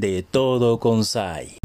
de 0.00 0.22
todo 0.22 0.78
con 0.78 1.04
Sai. 1.04 1.58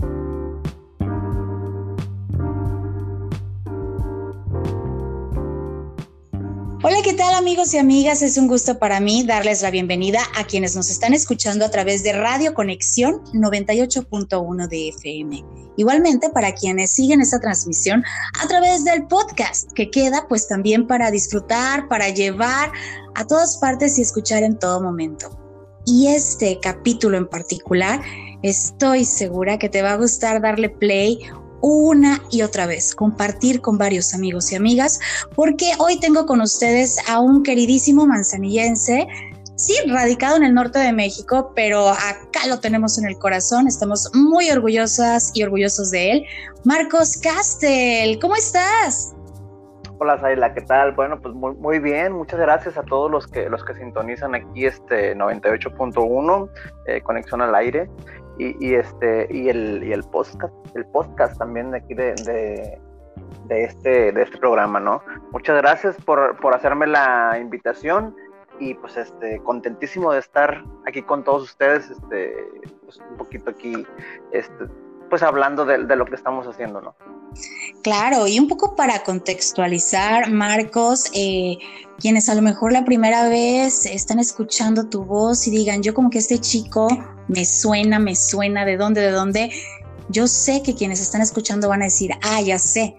Hola, 6.85 6.97
¿qué 7.03 7.13
tal 7.13 7.35
amigos 7.35 7.73
y 7.73 7.77
amigas? 7.77 8.23
Es 8.23 8.37
un 8.37 8.47
gusto 8.47 8.79
para 8.79 8.99
mí 8.99 9.23
darles 9.23 9.61
la 9.61 9.69
bienvenida 9.69 10.19
a 10.35 10.45
quienes 10.45 10.75
nos 10.75 10.89
están 10.89 11.13
escuchando 11.13 11.63
a 11.63 11.69
través 11.69 12.03
de 12.03 12.13
Radio 12.13 12.53
Conexión 12.55 13.23
98.1 13.33 14.67
de 14.67 14.89
FM. 14.89 15.45
Igualmente 15.77 16.29
para 16.29 16.53
quienes 16.55 16.91
siguen 16.91 17.21
esta 17.21 17.39
transmisión 17.39 18.03
a 18.41 18.47
través 18.47 18.83
del 18.83 19.05
podcast 19.05 19.71
que 19.73 19.91
queda 19.91 20.25
pues 20.27 20.47
también 20.47 20.87
para 20.87 21.11
disfrutar, 21.11 21.87
para 21.87 22.09
llevar 22.09 22.71
a 23.15 23.27
todas 23.27 23.57
partes 23.57 23.97
y 23.99 24.01
escuchar 24.01 24.43
en 24.43 24.57
todo 24.57 24.81
momento. 24.81 25.42
Y 25.85 26.07
este 26.07 26.59
capítulo 26.61 27.17
en 27.17 27.27
particular, 27.27 28.01
estoy 28.41 29.05
segura 29.05 29.59
que 29.59 29.69
te 29.69 29.81
va 29.81 29.91
a 29.91 29.97
gustar 29.97 30.41
darle 30.41 30.69
play 30.69 31.19
una 31.61 32.21
y 32.29 32.41
otra 32.41 32.65
vez, 32.65 32.93
compartir 32.93 33.61
con 33.61 33.77
varios 33.77 34.13
amigos 34.13 34.51
y 34.51 34.55
amigas, 34.55 34.99
porque 35.33 35.71
hoy 35.79 35.97
tengo 35.99 36.25
con 36.25 36.41
ustedes 36.41 36.97
a 37.07 37.19
un 37.19 37.41
queridísimo 37.41 38.05
manzanillense, 38.05 39.07
sí, 39.55 39.73
radicado 39.87 40.35
en 40.35 40.43
el 40.43 40.53
norte 40.53 40.79
de 40.79 40.91
México, 40.91 41.53
pero 41.55 41.87
acá 41.87 42.47
lo 42.47 42.59
tenemos 42.59 42.97
en 42.97 43.05
el 43.05 43.17
corazón, 43.17 43.67
estamos 43.67 44.09
muy 44.13 44.51
orgullosas 44.51 45.31
y 45.33 45.43
orgullosos 45.43 45.89
de 45.91 46.11
él. 46.11 46.25
Marcos 46.65 47.17
Castel, 47.17 48.19
¿cómo 48.19 48.35
estás? 48.35 49.13
Hola 49.99 50.17
Zayla, 50.17 50.53
¿qué 50.53 50.61
tal? 50.61 50.93
Bueno, 50.93 51.19
pues 51.21 51.33
muy, 51.35 51.79
bien, 51.79 52.13
muchas 52.13 52.39
gracias 52.39 52.77
a 52.77 52.83
todos 52.83 53.11
los 53.11 53.27
que 53.27 53.47
los 53.49 53.63
que 53.63 53.75
sintonizan 53.75 54.33
aquí 54.33 54.65
este 54.65 55.15
98.1 55.15 56.49
eh, 56.87 57.01
Conexión 57.01 57.41
al 57.41 57.53
Aire 57.55 57.89
y, 58.37 58.73
este 58.73 59.27
y 59.29 59.49
el, 59.49 59.83
y 59.83 59.93
el 59.93 60.03
podcast 60.03 60.53
el 60.75 60.85
podcast 60.87 61.37
también 61.37 61.69
de 61.71 61.77
aquí 61.77 61.93
de, 61.93 62.15
de, 63.45 63.63
este 63.63 64.11
de 64.11 64.21
este 64.23 64.37
programa 64.39 64.79
no 64.79 65.03
muchas 65.31 65.57
gracias 65.57 65.95
por, 66.03 66.35
por 66.37 66.55
hacerme 66.55 66.87
la 66.87 67.37
invitación 67.39 68.15
y 68.59 68.73
pues 68.73 68.97
este 68.97 69.39
contentísimo 69.43 70.11
de 70.11 70.19
estar 70.19 70.63
aquí 70.87 71.03
con 71.03 71.23
todos 71.23 71.43
ustedes 71.43 71.91
este 71.91 72.35
pues, 72.83 72.99
un 73.11 73.17
poquito 73.17 73.51
aquí 73.51 73.85
este 74.31 74.65
pues 75.11 75.21
hablando 75.21 75.63
de, 75.63 75.85
de, 75.85 75.95
lo 75.95 76.05
que 76.05 76.15
estamos 76.15 76.47
haciendo 76.47 76.81
no 76.81 76.95
Claro, 77.81 78.27
y 78.27 78.39
un 78.39 78.47
poco 78.47 78.75
para 78.75 79.03
contextualizar, 79.03 80.31
Marcos, 80.31 81.11
eh, 81.13 81.57
quienes 81.99 82.29
a 82.29 82.35
lo 82.35 82.41
mejor 82.41 82.71
la 82.71 82.85
primera 82.85 83.27
vez 83.27 83.85
están 83.85 84.19
escuchando 84.19 84.87
tu 84.87 85.03
voz 85.03 85.47
y 85.47 85.51
digan, 85.51 85.83
yo 85.83 85.93
como 85.93 86.09
que 86.09 86.19
este 86.19 86.39
chico 86.39 86.87
me 87.27 87.45
suena, 87.45 87.99
me 87.99 88.15
suena, 88.15 88.65
¿de 88.65 88.77
dónde, 88.77 89.01
de 89.01 89.11
dónde? 89.11 89.51
Yo 90.09 90.27
sé 90.27 90.61
que 90.63 90.75
quienes 90.75 91.01
están 91.01 91.21
escuchando 91.21 91.69
van 91.69 91.81
a 91.81 91.85
decir, 91.85 92.11
ah, 92.21 92.41
ya 92.41 92.59
sé, 92.59 92.95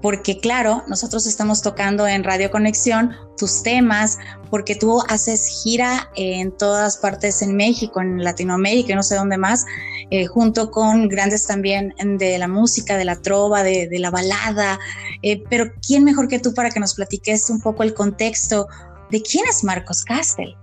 porque 0.00 0.38
claro, 0.38 0.84
nosotros 0.86 1.26
estamos 1.26 1.62
tocando 1.62 2.06
en 2.06 2.22
Radio 2.22 2.50
Conexión 2.50 3.16
tus 3.36 3.62
temas, 3.62 4.18
porque 4.50 4.74
tú 4.74 5.02
haces 5.08 5.62
gira 5.62 6.10
en 6.14 6.56
todas 6.56 6.96
partes 6.98 7.42
en 7.42 7.56
México, 7.56 8.00
en 8.00 8.22
Latinoamérica 8.22 8.92
y 8.92 8.96
no 8.96 9.02
sé 9.02 9.16
dónde 9.16 9.38
más, 9.38 9.66
eh, 10.10 10.26
junto 10.26 10.70
con 10.70 11.08
grandes 11.08 11.46
también 11.46 11.94
de 12.18 12.38
la 12.38 12.48
música, 12.48 12.96
de 12.96 13.04
la 13.04 13.16
trova, 13.16 13.62
de, 13.62 13.88
la 13.98 14.10
balada. 14.10 14.78
Eh, 15.22 15.42
pero 15.50 15.66
¿quién 15.86 16.04
mejor 16.04 16.28
que 16.28 16.38
tú 16.38 16.54
para 16.54 16.70
que 16.70 16.80
nos 16.80 16.94
platiques 16.94 17.50
un 17.50 17.60
poco 17.60 17.82
el 17.82 17.94
contexto 17.94 18.68
de 19.10 19.20
quién 19.22 19.46
es 19.48 19.64
Marcos 19.64 20.04
Castel? 20.04 20.56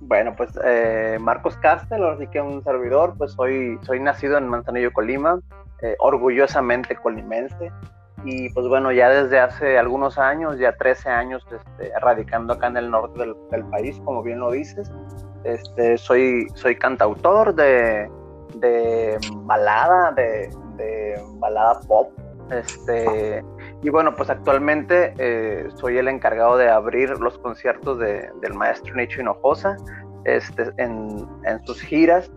Bueno, 0.00 0.34
pues 0.36 0.50
eh, 0.62 1.16
Marcos 1.18 1.56
Castel, 1.56 2.02
ahora 2.02 2.18
sí 2.18 2.26
que 2.26 2.40
un 2.40 2.62
servidor, 2.62 3.14
pues 3.16 3.32
soy, 3.32 3.78
soy 3.86 4.00
nacido 4.00 4.36
en 4.36 4.48
Manzanillo, 4.48 4.92
Colima, 4.92 5.40
orgullosamente 5.98 6.96
colimense 6.96 7.70
y 8.24 8.48
pues 8.50 8.66
bueno, 8.68 8.90
ya 8.90 9.10
desde 9.10 9.38
hace 9.38 9.78
algunos 9.78 10.18
años, 10.18 10.58
ya 10.58 10.76
13 10.76 11.10
años 11.10 11.46
este, 11.52 11.92
radicando 12.00 12.54
acá 12.54 12.68
en 12.68 12.78
el 12.78 12.90
norte 12.90 13.20
del, 13.50 13.64
país, 13.66 14.00
como 14.04 14.22
bien 14.22 14.40
lo 14.40 14.50
dices, 14.50 14.90
este, 15.44 15.98
soy, 15.98 16.46
soy 16.54 16.76
cantautor 16.76 17.54
de, 17.54 18.10
de 18.56 19.18
balada, 19.42 20.12
de, 20.12 20.50
de, 20.76 21.22
balada 21.34 21.80
pop, 21.80 22.12
este, 22.50 23.44
y 23.82 23.90
bueno, 23.90 24.14
pues 24.14 24.30
actualmente 24.30 25.14
eh, 25.18 25.68
soy 25.76 25.98
el 25.98 26.08
encargado 26.08 26.56
de 26.56 26.70
abrir 26.70 27.10
los 27.20 27.38
conciertos 27.38 27.98
de, 27.98 28.30
del 28.40 28.54
maestro 28.54 28.94
Nicho 28.94 29.20
Hinojosa 29.20 29.76
este, 30.24 30.70
en, 30.78 31.26
en 31.44 31.64
sus 31.66 31.80
giras, 31.82 32.30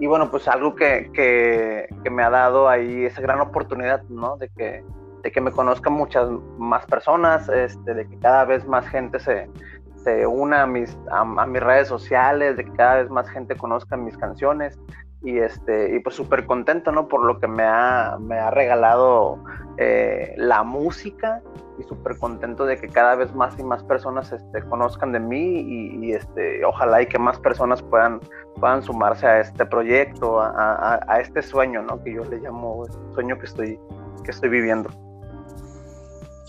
y 0.00 0.06
bueno, 0.06 0.30
pues 0.30 0.48
algo 0.48 0.74
que, 0.74 1.10
que, 1.12 1.86
que, 2.02 2.10
me 2.10 2.22
ha 2.22 2.30
dado 2.30 2.68
ahí 2.68 3.04
esa 3.04 3.20
gran 3.20 3.38
oportunidad, 3.40 4.02
¿no? 4.04 4.38
De 4.38 4.48
que 4.48 4.82
de 5.22 5.30
que 5.30 5.40
me 5.40 5.50
conozcan 5.50 5.92
muchas 5.92 6.28
más 6.58 6.86
personas, 6.86 7.48
este, 7.48 7.94
de 7.94 8.06
que 8.06 8.18
cada 8.18 8.44
vez 8.44 8.66
más 8.66 8.86
gente 8.88 9.18
se, 9.20 9.48
se 9.96 10.26
una 10.26 10.62
a 10.62 10.66
mis, 10.66 10.96
a, 11.10 11.46
mis 11.46 11.62
redes 11.62 11.88
sociales, 11.88 12.56
de 12.56 12.64
que 12.64 12.72
cada 12.72 12.96
vez 12.96 13.10
más 13.10 13.28
gente 13.28 13.56
conozca 13.56 13.96
mis 13.96 14.16
canciones. 14.16 14.78
Y 15.22 15.36
este 15.36 15.94
y 15.94 16.00
pues 16.00 16.16
súper 16.16 16.46
contento 16.46 16.90
no 16.92 17.06
por 17.06 17.22
lo 17.22 17.38
que 17.38 17.46
me 17.46 17.62
ha, 17.62 18.16
me 18.18 18.38
ha 18.38 18.50
regalado 18.50 19.38
eh, 19.76 20.34
la 20.38 20.62
música. 20.62 21.42
Y 21.78 21.82
súper 21.82 22.16
contento 22.16 22.64
de 22.64 22.78
que 22.78 22.88
cada 22.88 23.16
vez 23.16 23.34
más 23.34 23.58
y 23.58 23.62
más 23.62 23.82
personas 23.84 24.32
este, 24.32 24.62
conozcan 24.62 25.12
de 25.12 25.20
mí. 25.20 25.60
Y, 25.60 26.12
este 26.12 26.64
ojalá 26.64 27.02
y 27.02 27.06
que 27.06 27.18
más 27.18 27.38
personas 27.38 27.82
puedan 27.82 28.20
puedan 28.56 28.82
sumarse 28.82 29.26
a 29.26 29.40
este 29.40 29.66
proyecto 29.66 30.40
a, 30.40 30.48
a, 30.48 31.00
a 31.06 31.20
este 31.20 31.40
sueño 31.40 31.82
no 31.82 32.02
que 32.02 32.14
yo 32.14 32.24
le 32.24 32.38
llamo 32.38 32.84
sueño 33.14 33.38
que 33.38 33.46
estoy 33.46 33.78
que 34.24 34.32
estoy 34.32 34.50
viviendo 34.50 34.90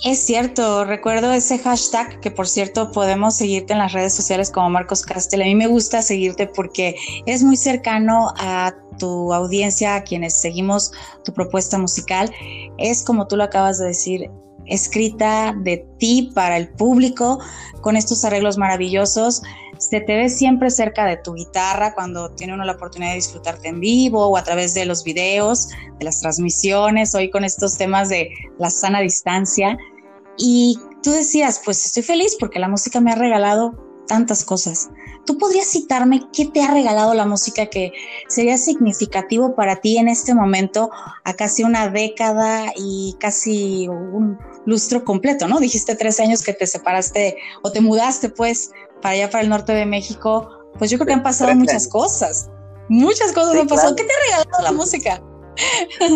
es 0.03 0.25
cierto, 0.25 0.83
recuerdo 0.83 1.31
ese 1.31 1.59
hashtag 1.59 2.19
que 2.21 2.31
por 2.31 2.47
cierto 2.47 2.91
podemos 2.91 3.37
seguirte 3.37 3.73
en 3.73 3.79
las 3.79 3.93
redes 3.93 4.13
sociales 4.13 4.49
como 4.49 4.69
Marcos 4.69 5.03
Castel. 5.03 5.43
A 5.43 5.45
mí 5.45 5.53
me 5.53 5.67
gusta 5.67 6.01
seguirte 6.01 6.47
porque 6.47 6.95
es 7.27 7.43
muy 7.43 7.55
cercano 7.55 8.33
a 8.37 8.73
tu 8.97 9.31
audiencia, 9.31 9.95
a 9.95 10.03
quienes 10.03 10.33
seguimos 10.33 10.91
tu 11.23 11.33
propuesta 11.33 11.77
musical. 11.77 12.31
Es 12.79 13.03
como 13.03 13.27
tú 13.27 13.37
lo 13.37 13.43
acabas 13.43 13.77
de 13.77 13.87
decir, 13.87 14.31
escrita 14.65 15.53
de 15.55 15.85
ti 15.99 16.31
para 16.33 16.57
el 16.57 16.69
público, 16.69 17.39
con 17.81 17.95
estos 17.95 18.25
arreglos 18.25 18.57
maravillosos. 18.57 19.43
Se 19.77 19.99
te 19.99 20.15
ve 20.15 20.29
siempre 20.29 20.69
cerca 20.69 21.05
de 21.05 21.17
tu 21.17 21.33
guitarra 21.33 21.93
cuando 21.93 22.29
tiene 22.31 22.53
uno 22.53 22.63
la 22.65 22.73
oportunidad 22.73 23.11
de 23.11 23.15
disfrutarte 23.15 23.67
en 23.67 23.79
vivo 23.79 24.27
o 24.27 24.37
a 24.37 24.43
través 24.43 24.73
de 24.73 24.85
los 24.85 25.03
videos, 25.03 25.69
de 25.97 26.05
las 26.05 26.21
transmisiones, 26.21 27.15
hoy 27.15 27.29
con 27.29 27.43
estos 27.43 27.77
temas 27.77 28.09
de 28.09 28.29
la 28.59 28.69
sana 28.69 28.99
distancia. 28.99 29.77
Y 30.43 30.79
tú 31.03 31.11
decías, 31.11 31.61
pues 31.63 31.85
estoy 31.85 32.01
feliz 32.01 32.35
porque 32.39 32.57
la 32.57 32.67
música 32.67 32.99
me 32.99 33.11
ha 33.11 33.15
regalado 33.15 33.75
tantas 34.07 34.43
cosas. 34.43 34.89
¿Tú 35.23 35.37
podrías 35.37 35.67
citarme 35.67 36.23
qué 36.33 36.45
te 36.45 36.63
ha 36.63 36.71
regalado 36.71 37.13
la 37.13 37.27
música 37.27 37.67
que 37.67 37.93
sería 38.27 38.57
significativo 38.57 39.55
para 39.55 39.75
ti 39.75 39.99
en 39.99 40.07
este 40.07 40.33
momento, 40.33 40.89
a 41.23 41.33
casi 41.35 41.63
una 41.63 41.89
década 41.89 42.73
y 42.75 43.15
casi 43.19 43.87
un 43.87 44.39
lustro 44.65 45.05
completo, 45.05 45.47
¿no? 45.47 45.59
Dijiste 45.59 45.95
tres 45.95 46.19
años 46.19 46.41
que 46.41 46.53
te 46.53 46.65
separaste 46.65 47.37
o 47.61 47.71
te 47.71 47.79
mudaste 47.79 48.29
pues 48.29 48.71
para 48.99 49.13
allá, 49.13 49.29
para 49.29 49.43
el 49.43 49.49
norte 49.49 49.73
de 49.73 49.85
México. 49.85 50.49
Pues 50.79 50.89
yo 50.89 50.97
creo 50.97 51.05
que 51.05 51.13
han 51.13 51.23
pasado 51.23 51.53
muchas 51.53 51.87
cosas. 51.87 52.49
Muchas 52.89 53.31
cosas 53.31 53.55
han 53.55 53.67
pasado. 53.67 53.95
¿Qué 53.95 54.03
te 54.03 54.11
ha 54.11 54.37
regalado 54.39 54.63
la 54.63 54.71
música? 54.71 55.21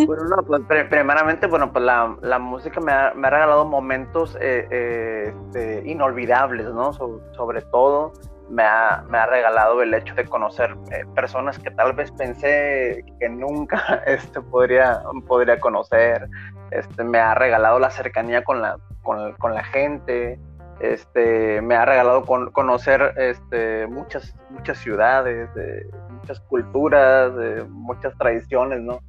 Bueno, 0.06 0.24
no, 0.26 0.44
pues 0.44 0.62
primeramente, 0.90 1.48
bueno, 1.48 1.72
pues 1.72 1.84
la, 1.84 2.16
la 2.22 2.40
música 2.40 2.80
me 2.80 2.92
ha, 2.92 3.14
me 3.16 3.28
ha, 3.28 3.30
regalado 3.30 3.66
momentos 3.66 4.36
eh, 4.42 4.68
eh, 4.72 5.34
este, 5.48 5.90
inolvidables, 5.90 6.68
¿no? 6.74 6.94
sobre 6.94 7.62
todo 7.64 8.14
me 8.50 8.64
ha, 8.64 9.04
me 9.10 9.18
ha, 9.18 9.26
regalado 9.26 9.82
el 9.82 9.94
hecho 9.94 10.14
de 10.16 10.26
conocer 10.26 10.76
eh, 10.92 11.04
personas 11.16 11.58
que 11.58 11.72
tal 11.72 11.94
vez 11.94 12.12
pensé 12.12 13.04
que 13.20 13.30
nunca 13.30 14.04
este, 14.06 14.42
podría, 14.42 15.02
podría 15.28 15.60
conocer. 15.60 16.28
Este, 16.72 17.04
me 17.04 17.20
ha 17.20 17.34
regalado 17.36 17.80
la 17.80 17.90
cercanía 17.90 18.44
con 18.44 18.62
la, 18.62 18.78
con, 19.04 19.34
con 19.34 19.54
la 19.54 19.64
gente. 19.64 20.40
Este, 20.80 21.62
me 21.62 21.76
ha 21.76 21.86
regalado 21.86 22.26
con, 22.26 22.52
conocer 22.52 23.14
este, 23.18 23.88
muchas, 23.88 24.36
muchas 24.50 24.78
ciudades, 24.78 25.54
de, 25.56 25.90
muchas 26.10 26.40
culturas, 26.42 27.36
de, 27.36 27.64
muchas 27.64 28.16
tradiciones, 28.18 28.82
¿no? 28.82 29.00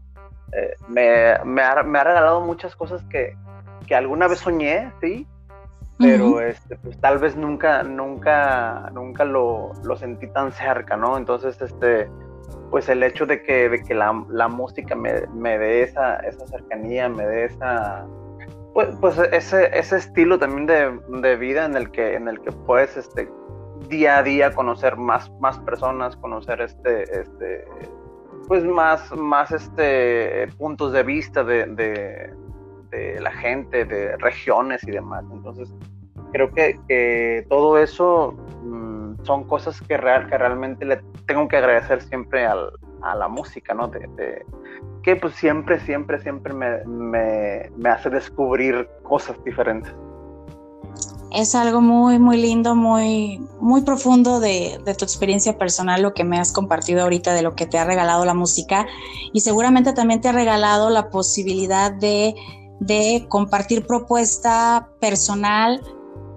Eh, 0.52 0.75
me, 0.88 1.38
me, 1.44 1.62
ha, 1.62 1.82
me, 1.82 1.98
ha, 1.98 2.04
regalado 2.04 2.40
muchas 2.40 2.76
cosas 2.76 3.02
que, 3.10 3.37
que 3.87 3.94
alguna 3.94 4.28
vez 4.28 4.38
soñé, 4.38 4.93
sí, 5.00 5.26
pero 5.98 6.40
este, 6.40 6.76
pues 6.76 7.00
tal 7.00 7.19
vez 7.19 7.37
nunca, 7.37 7.82
nunca, 7.82 8.90
nunca 8.93 9.25
lo, 9.25 9.72
lo, 9.82 9.96
sentí 9.96 10.26
tan 10.28 10.52
cerca, 10.52 10.96
¿no? 10.96 11.16
Entonces, 11.16 11.60
este, 11.60 12.08
pues 12.70 12.88
el 12.88 13.02
hecho 13.02 13.25
de 13.25 13.43
que, 13.43 13.69
de 13.69 13.82
que 13.82 13.94
la, 13.94 14.25
la 14.28 14.48
música 14.48 14.94
me, 14.94 15.26
me, 15.34 15.58
dé 15.58 15.82
esa, 15.82 16.16
esa 16.19 16.46
cercanía, 16.48 17.08
me 17.08 17.26
dé 17.26 17.46
esa, 17.46 18.06
pues, 18.75 18.88
pues 19.00 19.19
ese, 19.32 19.70
ese 19.76 19.96
estilo 19.96 20.38
también 20.38 20.66
de, 20.66 21.00
de, 21.20 21.37
vida 21.37 21.64
en 21.64 21.76
el 21.76 21.90
que, 21.90 22.14
en 22.14 22.28
el 22.28 22.40
que 22.40 22.52
puedes, 22.52 22.96
este, 22.98 23.28
día 23.88 24.19
a 24.19 24.22
día 24.22 24.52
conocer 24.52 24.96
más, 24.96 25.31
más 25.40 25.58
personas, 25.60 26.14
conocer 26.16 26.60
este, 26.60 27.02
este, 27.20 27.64
pues 28.46 28.64
más, 28.64 29.10
más 29.16 29.52
este, 29.52 30.48
puntos 30.58 30.93
de 30.93 31.02
vista 31.02 31.44
de, 31.44 31.66
de, 31.66 33.20
la 33.20 33.31
gente, 33.31 33.84
de 33.84 34.16
regiones 34.16 34.82
y 34.84 34.90
demás. 34.90 35.25
Entonces, 35.31 35.75
creo 36.32 36.50
que, 36.52 37.44
todo 37.48 37.78
eso 37.78 38.32
mm, 38.62 39.25
son 39.25 39.44
cosas 39.44 39.81
que, 39.82 39.96
real, 39.96 40.28
que 40.28 40.38
realmente 40.38 40.84
le 40.84 41.02
tengo 41.26 41.46
que 41.48 41.56
agradecer 41.56 42.00
siempre 42.02 42.46
al, 42.46 42.70
a 43.02 43.14
la 43.14 43.28
música, 43.28 43.75
¿no? 43.75 43.88
De, 43.88 44.44
que 45.02 45.16
pues 45.16 45.34
siempre, 45.34 45.78
siempre, 45.81 46.19
siempre 46.20 46.52
me, 46.52 46.84
me, 46.87 47.70
me 47.76 47.88
hace 47.90 48.10
descubrir 48.10 48.88
cosas 49.02 49.43
diferentes 49.44 49.94
es 51.32 51.55
algo 51.55 51.81
muy, 51.81 52.19
muy 52.19 52.37
lindo, 52.37 52.75
muy, 52.75 53.40
muy 53.61 53.82
profundo 53.82 54.40
de, 54.40 54.81
tu 54.96 55.05
experiencia 55.05 55.58
personal, 55.58 56.02
lo 56.02 56.14
que 56.14 56.25
me 56.25 56.38
has 56.38 56.52
compartido 56.52 57.02
ahorita 57.02 57.34
de 57.34 57.43
lo 57.43 57.55
que 57.55 57.67
te 57.67 57.78
ha 57.78 57.84
regalado 57.84 58.25
la 58.25 58.34
música. 58.34 58.87
Y 59.32 59.40
seguramente 59.40 59.93
también 59.93 60.20
te 60.20 60.28
ha 60.28 60.32
regalado 60.32 60.90
la 60.90 61.11
posibilidad 61.11 61.93
de, 61.93 62.34
compartir 63.28 63.87
propuesta 63.87 64.88
personal, 65.00 65.82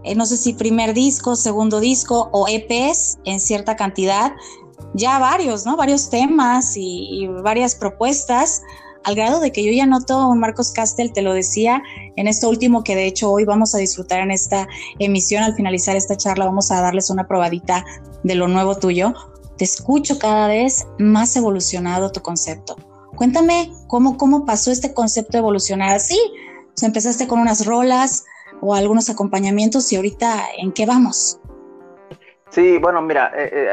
eh, 0.03 0.15
no 0.15 0.25
sé 0.25 0.37
si 0.37 0.53
primer 0.53 0.93
disco, 0.93 1.35
segundo 1.35 1.79
disco 1.79 2.29
o 2.31 2.47
EPs 2.47 3.19
en 3.25 3.39
cierta 3.39 3.75
cantidad, 3.75 4.33
ya 4.93 5.19
varios, 5.19 5.65
¿no? 5.65 5.75
Varios 5.75 6.09
temas 6.09 6.75
y 6.75 7.27
varias 7.43 7.75
propuestas 7.75 8.61
al 9.03 9.15
grado 9.15 9.39
de 9.39 9.51
que 9.51 9.63
yo 9.63 9.71
ya 9.71 9.85
noto 9.85 10.27
un 10.27 10.39
Marcos 10.39 10.71
Castel, 10.71 11.13
te 11.13 11.21
lo 11.21 11.33
decía, 11.33 11.81
en 12.15 12.27
esto 12.27 12.49
último 12.49 12.83
que 12.83 12.95
de 12.95 13.05
hecho 13.05 13.31
hoy 13.31 13.45
vamos 13.45 13.73
a 13.75 13.77
disfrutar 13.77 14.19
en 14.19 14.31
esta 14.31 14.67
emisión, 14.99 15.43
al 15.43 15.55
finalizar 15.55 15.95
esta 15.95 16.17
charla 16.17 16.45
vamos 16.45 16.71
a 16.71 16.81
darles 16.81 17.09
una 17.09 17.27
probadita 17.27 17.85
de 18.23 18.35
lo 18.35 18.47
nuevo 18.47 18.77
tuyo. 18.77 19.13
Te 19.57 19.65
escucho 19.65 20.19
cada 20.19 20.47
vez 20.47 20.87
más 20.97 21.35
evolucionado 21.35 22.11
tu 22.11 22.21
concepto. 22.21 22.75
Cuéntame 23.15 23.71
cómo, 23.87 24.17
cómo 24.17 24.45
pasó 24.45 24.71
este 24.71 24.93
concepto 24.93 25.37
evolucionar 25.37 25.95
así. 25.95 26.19
O 26.81 26.85
empezaste 26.85 27.27
con 27.27 27.39
unas 27.39 27.65
rolas 27.65 28.23
o 28.61 28.73
algunos 28.73 29.09
acompañamientos 29.09 29.91
y 29.91 29.97
ahorita 29.97 30.45
en 30.57 30.71
qué 30.71 30.85
vamos. 30.85 31.39
Sí, 32.51 32.77
bueno, 32.77 33.01
mira, 33.01 33.31
eh, 33.35 33.49
eh, 33.51 33.69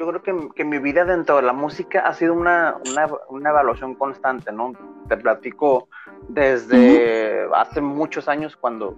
yo 0.00 0.06
creo 0.06 0.22
que, 0.22 0.48
que, 0.54 0.64
mi 0.64 0.78
vida 0.78 1.04
dentro 1.04 1.36
de 1.36 1.42
la 1.42 1.52
música 1.52 2.00
ha 2.00 2.14
sido 2.14 2.32
una, 2.32 2.76
una, 2.90 3.06
una 3.28 3.50
evaluación 3.50 3.94
constante, 3.94 4.50
¿no? 4.50 4.72
Te 5.08 5.16
platico 5.18 5.88
desde 6.26 7.46
hace 7.54 7.82
muchos 7.82 8.26
años 8.26 8.56
cuando, 8.56 8.96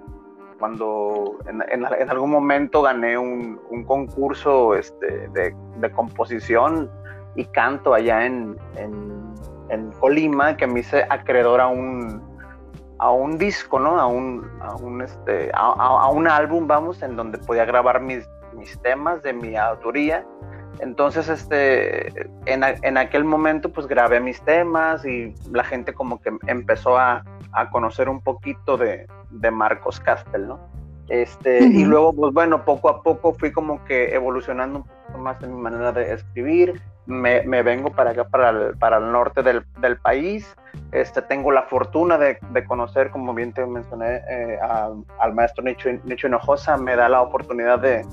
cuando 0.61 1.39
en, 1.49 1.61
en, 1.71 2.09
algún 2.09 2.31
momento 2.31 2.83
gané 2.83 3.19
un, 3.19 3.61
un 3.71 3.83
concurso 3.83 4.77
este, 4.77 5.29
de, 5.31 5.53
de, 5.79 5.91
composición 5.91 6.89
y 7.35 7.47
canto 7.47 7.95
allá 7.95 8.25
en, 8.25 8.57
en, 8.77 9.91
Colima 9.99 10.57
que 10.57 10.67
me 10.67 10.81
hice 10.81 11.05
acreedor 11.09 11.61
a 11.61 11.67
un, 11.67 12.23
a 12.99 13.11
un 13.11 13.39
disco, 13.39 13.81
¿no? 13.81 13.99
A 13.99 14.07
un, 14.07 14.49
a 14.61 14.77
un, 14.77 15.03
este, 15.03 15.51
a, 15.53 15.73
a 15.73 16.11
un 16.11 16.29
álbum, 16.29 16.69
vamos, 16.69 17.03
en 17.03 17.17
donde 17.17 17.39
podía 17.39 17.65
grabar 17.65 18.01
mis, 18.01 18.29
mis 18.55 18.81
temas 18.83 19.23
de 19.23 19.33
mi 19.33 19.57
autoría 19.57 20.25
entonces, 20.81 21.29
este, 21.29 22.29
en, 22.47 22.97
aquel 22.99 23.25
momento, 23.25 23.71
pues 23.71 23.87
grabé 23.87 24.21
mis 24.21 24.41
temas 24.43 25.05
y 25.05 25.35
la 25.51 25.65
gente 25.65 25.93
como 25.93 26.21
que 26.21 26.33
empezó 26.47 26.99
a, 26.99 27.25
conocer 27.71 28.09
un 28.09 28.21
poquito 28.21 28.77
de, 28.77 29.07
Marcos 29.53 30.01
Castel, 30.01 30.49
¿no? 30.49 30.61
Este, 31.09 31.63
Y 31.65 31.85
luego, 31.85 32.13
pues 32.15 32.33
bueno, 32.33 32.65
poco 32.65 32.89
a 32.89 33.03
poco 33.03 33.35
fui 33.35 33.53
como 33.53 33.85
que 33.85 34.15
evolucionando 34.15 34.79
un 34.79 34.85
poco 34.85 35.19
más 35.19 35.43
en 35.43 35.55
mi 35.55 35.61
manera 35.61 35.93
de 35.93 36.13
escribir. 36.13 36.81
Me, 37.05 37.41
vengo 37.63 37.91
para 37.91 38.13
acá, 38.13 38.25
para 38.25 38.51
el, 38.51 38.79
para 38.79 38.99
el 38.99 39.13
norte 39.13 39.43
del, 39.43 39.65
país. 40.03 40.57
Este, 40.93 41.21
tengo 41.21 41.53
la 41.53 41.65
fortuna 41.65 42.17
de, 42.17 42.39
conocer, 42.67 43.11
como 43.11 43.35
bien 43.35 43.53
te 43.53 43.67
mencioné, 43.67 44.23
eh, 44.31 44.59
al 44.63 45.35
maestro 45.35 45.63
Nicho, 45.65 45.91
Nicho 46.05 46.29
Hinojosa. 46.29 46.77
Me 46.79 46.97
da 46.97 47.09
la 47.09 47.21
oportunidad 47.21 47.79
de, 47.81 48.07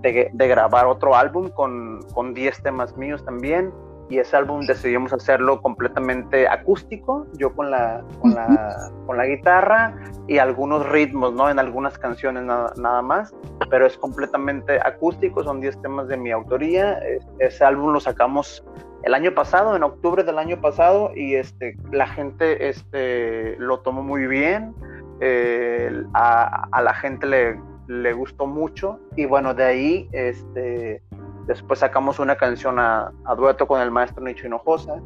de, 0.00 0.30
grabar 0.32 0.86
otro 0.86 1.14
álbum 1.14 1.48
con, 1.48 2.00
con 2.14 2.34
10 2.34 2.62
temas 2.62 2.96
míos 2.96 3.24
también. 3.24 3.72
Y 4.10 4.18
ese 4.18 4.36
álbum 4.38 4.64
decidimos 4.64 5.12
hacerlo 5.12 5.60
completamente 5.60 6.48
acústico, 6.48 7.26
yo 7.34 7.54
con 7.54 7.70
la, 7.70 8.02
con 8.20 8.34
la, 8.34 8.90
con 9.06 9.18
la 9.18 9.26
guitarra 9.26 9.94
y 10.26 10.38
algunos 10.38 10.88
ritmos, 10.88 11.34
¿no? 11.34 11.50
En 11.50 11.58
algunas 11.58 11.98
canciones 11.98 12.44
nada, 12.44 12.72
nada 12.78 13.02
más, 13.02 13.34
pero 13.68 13.86
es 13.86 13.98
completamente 13.98 14.80
acústico, 14.82 15.44
son 15.44 15.60
10 15.60 15.82
temas 15.82 16.08
de 16.08 16.16
mi 16.16 16.30
autoría. 16.30 16.98
Ese 17.38 17.62
álbum 17.62 17.92
lo 17.92 18.00
sacamos 18.00 18.64
el 19.02 19.14
año 19.14 19.34
pasado, 19.34 19.76
en 19.76 19.82
octubre 19.82 20.24
del 20.24 20.38
año 20.38 20.58
pasado, 20.58 21.12
y 21.14 21.34
este, 21.34 21.76
la 21.92 22.06
gente 22.06 22.68
este, 22.68 23.56
lo 23.58 23.80
tomó 23.80 24.02
muy 24.02 24.26
bien. 24.26 24.74
Eh, 25.20 26.04
a, 26.14 26.68
a, 26.70 26.82
la 26.82 26.94
gente 26.94 27.26
le, 27.26 27.60
le 27.88 28.12
gustó 28.12 28.46
mucho 28.46 29.00
y 29.16 29.24
bueno, 29.24 29.54
de 29.54 29.64
ahí 29.64 30.08
este, 30.12 31.02
después 31.46 31.80
sacamos 31.80 32.18
una 32.18 32.36
canción 32.36 32.78
a, 32.78 33.12
dueto 33.36 33.66
con 33.66 33.80
el 33.80 33.90
maestro 33.90 34.22
Nicho 34.22 34.46
Hinojosa 34.46 35.00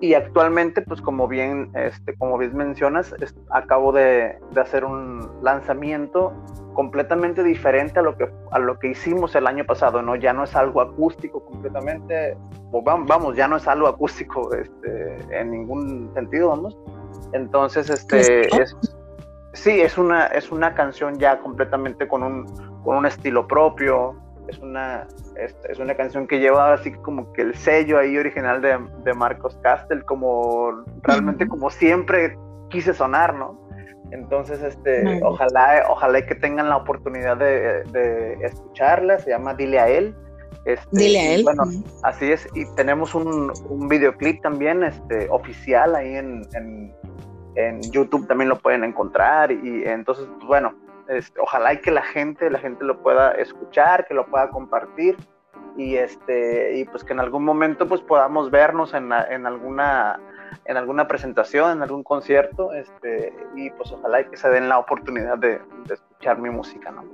y 0.00 0.14
actualmente 0.14 0.80
pues 0.80 1.02
como 1.02 1.28
bien, 1.28 1.70
este, 1.74 2.16
como 2.16 2.38
bien 2.38 2.56
mencionas, 2.56 3.14
acabo 3.50 3.92
de, 3.92 4.38
hacer 4.56 4.84
un 4.84 5.28
lanzamiento 5.42 6.32
completamente 6.72 7.42
diferente 7.42 7.98
a 7.98 8.02
lo 8.02 8.16
que 8.16 8.30
a 8.52 8.58
lo 8.58 8.78
que 8.78 8.88
hicimos 8.88 9.34
el 9.34 9.46
año 9.48 9.66
pasado, 9.66 10.00
¿no? 10.00 10.14
Ya 10.14 10.32
no 10.32 10.44
es 10.44 10.54
algo 10.54 10.80
acústico 10.80 11.44
completamente, 11.44 12.36
vamos, 12.72 13.36
ya 13.36 13.48
no 13.48 13.56
es 13.56 13.66
algo 13.66 13.88
acústico 13.88 14.54
este, 14.54 15.16
en 15.30 15.50
ningún 15.50 16.10
sentido, 16.14 16.48
vamos. 16.48 16.78
Entonces, 17.32 17.90
este, 17.90 18.42
es, 18.62 18.76
Sí, 19.52 19.80
es 19.80 19.98
una, 19.98 20.26
es 20.26 20.50
una 20.52 20.74
canción 20.74 21.18
ya 21.18 21.38
completamente 21.40 22.06
con 22.06 22.22
un, 22.22 22.46
con 22.82 22.96
un 22.96 23.06
estilo 23.06 23.46
propio. 23.46 24.16
Es 24.48 24.58
una, 24.58 25.06
es, 25.36 25.78
una 25.78 25.94
canción 25.94 26.26
que 26.26 26.40
lleva 26.40 26.72
así 26.72 26.92
como 26.92 27.32
que 27.32 27.42
el 27.42 27.54
sello 27.54 27.98
ahí 27.98 28.16
original 28.16 28.60
de, 28.60 28.78
de 29.04 29.14
Marcos 29.14 29.56
Castel, 29.62 30.04
como 30.04 30.84
realmente 31.02 31.46
como 31.46 31.70
siempre 31.70 32.36
quise 32.68 32.94
sonar, 32.94 33.34
¿no? 33.34 33.60
Entonces, 34.12 34.60
este, 34.62 35.20
ojalá, 35.22 35.84
ojalá 35.88 36.26
que 36.26 36.34
tengan 36.34 36.68
la 36.68 36.78
oportunidad 36.78 37.36
de, 37.36 37.84
de 37.92 38.34
escucharla. 38.42 39.18
Se 39.18 39.30
llama 39.30 39.54
Dile 39.54 39.78
a 39.78 39.88
él. 39.88 40.16
Este, 40.64 40.88
Dile 40.90 41.20
a 41.20 41.34
él. 41.34 41.44
Bueno, 41.44 41.62
así 42.02 42.32
es. 42.32 42.48
Y 42.54 42.64
tenemos 42.74 43.14
un, 43.14 43.52
un 43.68 43.88
videoclip 43.88 44.42
también, 44.42 44.82
este, 44.82 45.28
oficial 45.30 45.94
ahí 45.94 46.16
en, 46.16 46.42
en, 46.54 46.92
en 47.54 47.80
YouTube 47.90 48.26
también 48.26 48.48
lo 48.48 48.58
pueden 48.58 48.84
encontrar 48.84 49.50
y 49.52 49.84
entonces, 49.84 50.26
pues, 50.36 50.46
bueno, 50.46 50.74
este, 51.08 51.40
ojalá 51.40 51.74
y 51.74 51.80
que 51.80 51.90
la 51.90 52.02
gente, 52.02 52.50
la 52.50 52.58
gente 52.58 52.84
lo 52.84 53.02
pueda 53.02 53.32
escuchar, 53.32 54.06
que 54.06 54.14
lo 54.14 54.26
pueda 54.26 54.48
compartir 54.50 55.16
y 55.76 55.96
este 55.96 56.78
y 56.78 56.84
pues 56.84 57.04
que 57.04 57.12
en 57.12 57.20
algún 57.20 57.44
momento 57.44 57.86
pues 57.86 58.00
podamos 58.00 58.50
vernos 58.50 58.92
en, 58.94 59.12
en 59.12 59.46
alguna 59.46 60.18
en 60.64 60.76
alguna 60.76 61.08
presentación, 61.08 61.72
en 61.72 61.82
algún 61.82 62.02
concierto, 62.02 62.72
este, 62.72 63.32
y 63.56 63.70
pues 63.70 63.92
ojalá 63.92 64.20
y 64.20 64.24
que 64.26 64.36
se 64.36 64.48
den 64.48 64.68
la 64.68 64.78
oportunidad 64.78 65.38
de, 65.38 65.60
escuchar 65.92 66.38
mi 66.38 66.50
música, 66.50 66.90
¿no? 66.90 67.04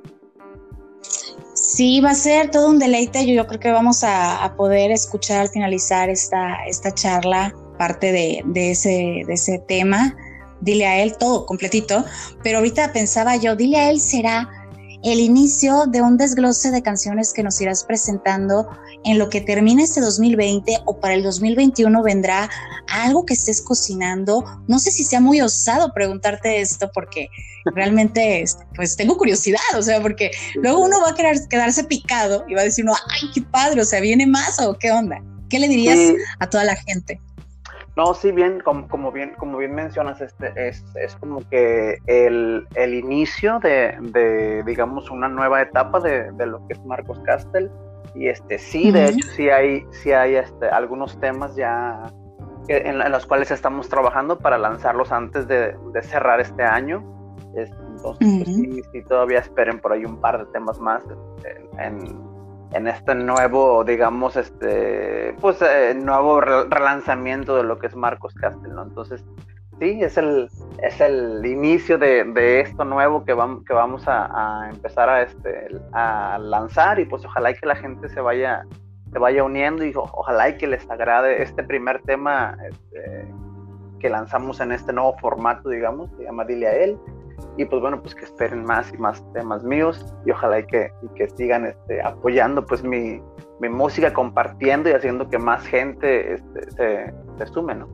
Sí, 1.55 2.00
va 2.00 2.11
a 2.11 2.14
ser 2.14 2.50
todo 2.50 2.69
un 2.69 2.78
deleite. 2.78 3.26
Yo, 3.26 3.35
yo 3.35 3.47
creo 3.47 3.61
que 3.61 3.73
vamos 3.73 4.05
a, 4.05 4.52
poder 4.57 4.90
escuchar 4.90 5.40
al 5.40 5.49
finalizar 5.49 6.11
esta, 6.11 6.64
esta 6.66 6.93
charla 6.93 7.55
parte 7.76 8.12
de, 8.12 8.42
de, 8.47 8.71
ese, 8.73 9.23
de 9.26 9.33
ese 9.33 9.59
tema 9.59 10.16
dile 10.61 10.87
a 10.87 11.02
él 11.02 11.16
todo 11.18 11.47
completito, 11.47 12.04
pero 12.42 12.59
ahorita 12.59 12.92
pensaba 12.92 13.37
yo, 13.37 13.56
dile 13.56 13.78
a 13.78 13.90
él 13.90 14.00
será 14.00 14.49
el 15.02 15.21
inicio 15.21 15.85
de 15.87 16.02
un 16.02 16.16
desglose 16.16 16.71
de 16.71 16.83
canciones 16.83 17.33
que 17.33 17.42
nos 17.42 17.61
irás 17.61 17.85
presentando 17.85 18.66
en 19.04 19.18
lo 19.18 19.28
que 19.28 19.40
termina 19.40 19.85
este 19.85 20.00
2020 20.00 20.78
o 20.85 20.99
para 20.99 21.14
el 21.14 21.23
2021 21.23 22.02
vendrá 22.02 22.50
algo 22.88 23.25
que 23.25 23.35
estés 23.35 23.62
cocinando. 23.62 24.45
No 24.66 24.78
sé 24.80 24.90
si 24.90 25.04
sea 25.04 25.21
muy 25.21 25.40
osado 25.40 25.92
preguntarte 25.92 26.61
esto 26.61 26.90
porque 26.92 27.28
realmente 27.75 28.42
este, 28.42 28.64
pues 28.75 28.97
tengo 28.97 29.16
curiosidad, 29.16 29.61
o 29.78 29.83
sea, 29.83 30.00
porque 30.00 30.30
luego 30.56 30.80
uno 30.80 31.00
va 31.00 31.11
a 31.11 31.14
querer 31.14 31.47
quedarse 31.49 31.85
picado 31.85 32.45
y 32.49 32.54
va 32.54 32.62
a 32.62 32.64
decir, 32.64 32.85
no, 32.85 32.95
ay, 32.95 33.30
qué 33.33 33.42
padre, 33.42 33.83
o 33.83 33.85
sea, 33.85 34.00
¿viene 34.00 34.26
más 34.26 34.59
o 34.61 34.76
qué 34.78 34.90
onda? 34.90 35.23
¿Qué 35.49 35.61
le 35.61 35.68
dirías 35.68 35.99
a 36.40 36.50
toda 36.50 36.64
la 36.64 36.75
gente? 36.75 37.21
No, 37.97 38.12
sí, 38.12 38.31
bien, 38.31 38.61
como, 38.61 38.87
como, 38.88 39.11
bien, 39.11 39.33
como 39.38 39.57
bien 39.57 39.75
mencionas, 39.75 40.21
este 40.21 40.53
es, 40.69 40.85
es 40.97 41.17
como 41.17 41.41
que 41.49 41.99
el, 42.07 42.67
el 42.75 42.95
inicio 42.95 43.59
de, 43.61 43.97
de, 44.00 44.62
digamos, 44.65 45.11
una 45.11 45.29
nueva 45.29 45.62
etapa 45.62 46.00
de, 46.00 46.31
de, 46.33 46.47
lo 46.47 46.67
que 46.67 46.75
es 46.75 46.85
Marcos 46.85 47.19
Castel. 47.21 47.71
Y 48.15 48.29
este, 48.29 48.59
sí, 48.59 48.91
de 48.91 49.09
hecho, 49.09 49.26
sí 49.29 49.49
hay, 49.49 49.87
sí 49.93 50.12
hay 50.12 50.37
este, 50.37 50.69
algunos 50.69 51.19
temas 51.21 51.57
ya 51.57 52.12
en, 52.69 52.99
los 53.11 53.25
cuales 53.25 53.50
estamos 53.50 53.88
trabajando 53.88 54.38
para 54.38 54.59
lanzarlos 54.59 55.11
antes 55.11 55.49
de, 55.49 55.75
de 55.95 56.03
cerrar 56.03 56.41
este 56.41 56.65
año. 56.65 57.03
entonces, 57.55 57.75
pues, 58.03 58.57
sí, 58.57 58.83
sí, 58.93 59.03
todavía 59.05 59.38
esperen 59.38 59.79
por 59.81 59.93
ahí 59.93 60.05
un 60.05 60.21
par 60.21 60.38
de 60.38 60.53
temas 60.53 60.79
más 60.81 61.03
en, 61.45 61.81
en 61.81 62.36
este 62.73 63.15
nuevo, 63.15 63.85
digamos, 63.85 64.37
este, 64.37 65.35
pues, 65.41 65.61
eh, 65.63 65.95
nuevo 65.95 66.41
relanzamiento 66.41 67.57
de 67.57 67.65
lo 67.65 67.79
que 67.79 67.87
es 67.87 67.97
Marcos 67.97 68.35
Castel, 68.35 68.75
¿no? 68.75 68.83
Entonces, 68.83 69.25
sí, 69.79 69.99
es 70.03 70.17
el, 70.17 70.49
es 70.83 71.01
el 71.01 71.45
inicio 71.45 71.99
de, 71.99 72.61
esto 72.61 72.85
nuevo 72.85 73.25
que, 73.25 73.33
vamos, 73.33 73.65
que 73.65 73.73
vamos 73.73 74.05
a, 74.07 74.69
empezar 74.73 75.09
a, 75.09 75.23
este, 75.23 75.69
a 75.93 76.39
lanzar 76.39 76.99
y 77.01 77.05
pues 77.05 77.25
ojalá 77.25 77.53
que 77.55 77.67
la 77.67 77.77
gente 77.77 78.09
se 78.09 78.21
vaya, 78.21 78.65
se 79.13 79.19
vaya 79.19 79.45
uniendo 79.45 79.85
y 79.85 79.93
ojalá 79.95 80.49
y 80.51 80.57
que 80.57 80.67
les 80.67 80.89
agrade 80.91 81.43
este 81.43 81.63
primer 81.63 82.03
tema 82.03 82.57
este, 82.69 83.27
que 83.99 84.11
lanzamos 84.11 84.61
en 84.61 84.73
este 84.73 84.93
nuevo 84.93 85.17
formato, 85.19 85.69
digamos, 85.69 86.11
se 86.17 86.25
llama 86.25 86.45
Dile 86.45 86.67
a 86.67 86.77
él. 86.77 86.99
Y 87.57 87.64
pues 87.64 87.81
bueno, 87.81 88.00
pues 88.02 88.14
que 88.14 88.25
esperen 88.25 88.64
más 88.64 88.93
y 88.93 88.99
más 88.99 89.23
temas 89.33 89.62
míos 89.64 90.05
y 90.25 90.31
ojalá 90.31 90.61
y 90.61 90.66
que, 90.66 90.90
que 91.14 91.28
sigan 91.31 91.66
este, 91.66 92.02
apoyando 92.02 92.64
pues 92.64 92.83
mi, 92.83 93.21
mi, 93.61 93.69
música, 93.69 94.12
compartiendo 94.12 94.90
y 94.90 94.93
haciendo 94.93 95.28
que 95.28 95.38
más 95.38 95.66
gente 95.66 96.35
este, 96.35 96.71
se, 96.73 97.14
se 97.38 97.47
sume, 97.52 97.75
¿no? 97.75 97.88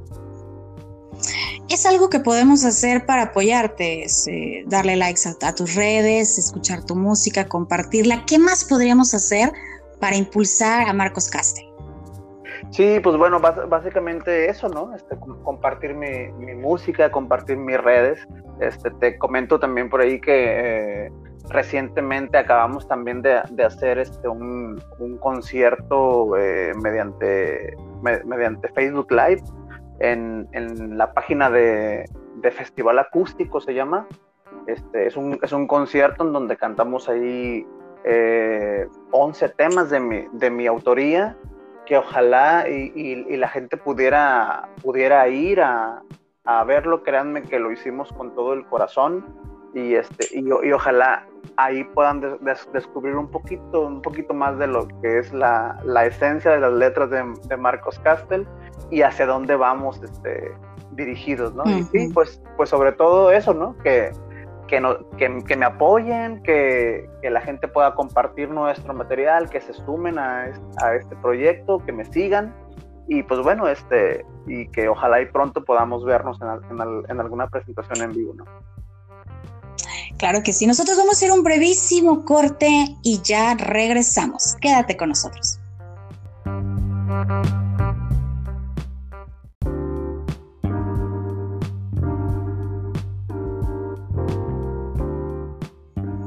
es 1.69 1.87
algo 1.87 2.11
que 2.11 2.21
podemos 2.21 2.65
hacer 2.65 3.07
para 3.07 3.23
apoyarte, 3.25 4.05
eh, 4.05 4.65
darle 4.67 4.97
likes 4.97 5.23
a, 5.41 5.55
tus 5.55 5.75
redes, 5.75 6.39
escuchar 6.39 6.85
tu 6.85 6.95
música, 6.95 7.49
compartirla. 7.49 8.25
¿Qué 8.27 8.39
más 8.39 8.65
podríamos 8.65 9.15
hacer 9.15 9.53
para 10.01 10.17
impulsar 10.17 10.89
a 10.89 10.93
Marcos 10.93 11.29
Castel? 11.29 11.72
Sí, 12.73 13.01
pues 13.01 13.19
bueno, 13.19 13.39
básicamente 13.39 14.49
eso, 14.49 14.67
¿no? 14.71 14.95
Este, 14.95 15.15
compartir 15.45 15.95
mi, 15.95 16.55
música, 16.55 17.13
compartir 17.13 17.59
mis 17.59 17.79
redes. 17.79 18.27
Este, 18.61 18.91
te 18.93 19.19
comento 19.19 19.61
también 19.61 19.91
por 19.91 20.01
ahí 20.01 20.19
que 20.19 21.05
eh, 21.07 21.13
recientemente 21.51 22.39
acabamos 22.39 22.89
también 22.89 23.21
de, 23.21 23.35
hacer 23.63 23.99
este, 23.99 24.27
un, 24.27 24.83
concierto 25.21 26.35
eh, 26.39 26.73
mediante, 26.83 27.77
mediante 28.25 28.69
Facebook 28.69 29.13
Live 29.13 29.43
en, 29.99 30.97
la 30.97 31.13
página 31.13 31.51
de, 31.51 32.09
Festival 32.53 32.99
Acústico, 32.99 33.61
se 33.61 33.75
llama. 33.75 34.07
Este, 34.67 35.09
es, 35.09 35.17
un, 35.19 35.39
es 35.43 35.53
un 35.53 35.67
concierto 35.67 36.25
en 36.25 36.33
donde 36.33 36.57
cantamos 36.57 37.07
ahí 37.11 37.67
eh, 38.05 38.89
11 39.11 39.49
temas 39.51 39.91
de 39.91 40.01
mi, 40.01 40.25
de 40.33 40.51
mi 40.51 40.67
autoría 40.67 41.37
que 41.87 41.97
ojalá 41.97 42.69
y, 42.69 43.37
la 43.37 43.49
gente 43.49 43.77
pudiera, 43.77 44.69
pudiera 44.83 45.27
ir 45.29 45.61
a, 45.61 46.03
a, 46.45 46.65
verlo, 46.65 47.03
créanme 47.03 47.43
que 47.43 47.59
lo 47.59 47.73
hicimos 47.73 48.13
con 48.13 48.35
todo 48.35 48.53
el 48.53 48.65
corazón 48.67 49.25
y, 49.75 49.95
este, 49.95 50.39
y, 50.39 50.73
ojalá 50.73 51.27
ahí 51.57 51.85
puedan 51.85 52.21
descubrir 52.73 53.17
un 53.17 53.29
poquito, 53.29 53.87
un 53.87 54.01
poquito 54.01 54.33
más 54.33 54.59
de 54.59 54.67
lo 54.67 54.87
que 55.01 55.19
es 55.19 55.33
la, 55.33 55.79
la 55.85 56.07
esencia 56.07 56.53
de 56.53 56.61
las 56.61 56.73
letras 56.73 57.11
de, 57.11 57.25
de 57.49 57.57
Marcos 57.57 57.99
Castel 58.01 58.47
y 58.91 59.03
hacia 59.03 59.27
dónde 59.27 59.57
vamos 59.57 60.01
este, 60.03 60.55
dirigidos, 60.93 61.55
¿no? 61.55 61.65
Y 61.67 61.83
sí, 61.85 62.11
pues, 62.13 62.43
pues 62.57 62.71
sobre 62.71 62.93
todo 62.93 63.31
eso, 63.33 63.55
¿no? 63.55 63.77
Que, 63.79 64.13
que, 64.69 64.81
no, 64.81 64.97
que, 65.17 65.43
que 65.47 65.57
me 65.57 65.67
apoyen, 65.67 66.43
que, 66.43 67.09
que, 67.21 67.31
la 67.31 67.41
gente 67.41 67.69
pueda 67.69 67.95
compartir 67.95 68.51
nuestro 68.51 68.95
material, 68.95 69.51
que 69.51 69.61
se 69.61 69.73
sumen 69.73 70.19
a, 70.19 70.51
a, 70.83 70.95
este 70.95 71.17
proyecto, 71.17 71.79
que 71.79 71.93
me 71.93 72.05
sigan 72.05 72.55
y 73.09 73.23
pues 73.23 73.41
bueno, 73.41 73.69
este, 73.69 74.25
y 74.47 74.69
que 74.69 74.89
ojalá 74.89 75.21
y 75.21 75.27
pronto 75.27 75.65
podamos 75.65 76.05
vernos 76.05 76.39
en, 76.41 76.49
en, 76.81 77.03
en 77.09 77.21
alguna 77.21 77.49
presentación 77.49 78.11
en 78.11 78.17
vivo, 78.17 78.35
¿no? 78.35 78.45
Claro 80.19 80.43
que 80.45 80.53
sí, 80.53 80.67
nosotros 80.67 80.97
vamos 80.97 81.15
a 81.15 81.17
hacer 81.17 81.33
un 81.33 81.43
brevísimo 81.43 82.25
corte 82.25 82.69
y 83.03 83.21
ya 83.23 83.55
regresamos. 83.55 84.57
Quédate 84.61 84.97
con 84.97 85.09
nosotros. 85.09 85.59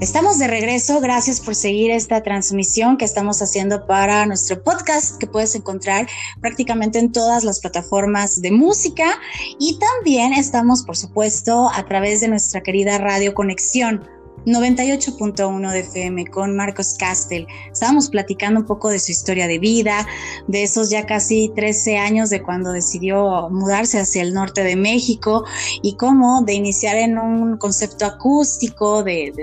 Estamos 0.05 0.38
de 0.38 0.45
regreso, 0.45 1.01
gracias 1.01 1.41
por 1.41 1.55
seguir 1.55 1.89
esta 1.89 2.21
transmisión 2.21 2.95
que 2.95 3.05
estamos 3.05 3.41
haciendo 3.41 3.88
para 3.88 4.27
nuestro 4.27 4.62
podcast 4.62 5.17
que 5.17 5.25
puedes 5.25 5.55
encontrar 5.55 6.07
prácticamente 6.41 7.00
en 7.00 7.12
todas 7.12 7.43
las 7.43 7.59
plataformas 7.59 8.39
de 8.39 8.51
música. 8.51 9.19
Y 9.59 9.79
también 9.79 10.33
estamos, 10.33 10.83
por 10.83 10.95
supuesto, 10.95 11.71
a 11.74 11.88
través 11.88 12.21
de 12.21 12.27
nuestra 12.27 12.62
querida 12.62 13.00
Radio 13.00 13.33
Conexión 13.33 14.07
98.1 14.46 15.72
de 15.72 15.80
FM 15.80 16.28
con 16.28 16.56
Marcos 16.56 16.96
Castel. 17.00 17.48
Estábamos 17.72 18.10
platicando 18.10 18.60
un 18.60 18.66
poco 18.66 18.90
de 18.90 19.00
su 19.00 19.12
historia 19.12 19.48
de 19.48 19.58
vida, 19.58 20.08
de 20.48 20.64
esos 20.64 20.90
ya 20.90 21.06
casi 21.06 21.52
13 21.56 21.98
años 21.98 22.30
de 22.30 22.44
cuando 22.44 22.72
decidió 22.72 23.50
mudarse 23.50 24.00
hacia 24.00 24.22
el 24.22 24.34
norte 24.34 24.64
de 24.64 24.75
México 24.75 25.46
y 25.82 25.96
cómo 25.96 26.44
de 26.44 26.54
iniciar 26.54 26.96
en 26.98 27.18
un 27.18 27.58
concepto 27.58 28.06
acústico, 28.06 29.04
de, 29.04 29.34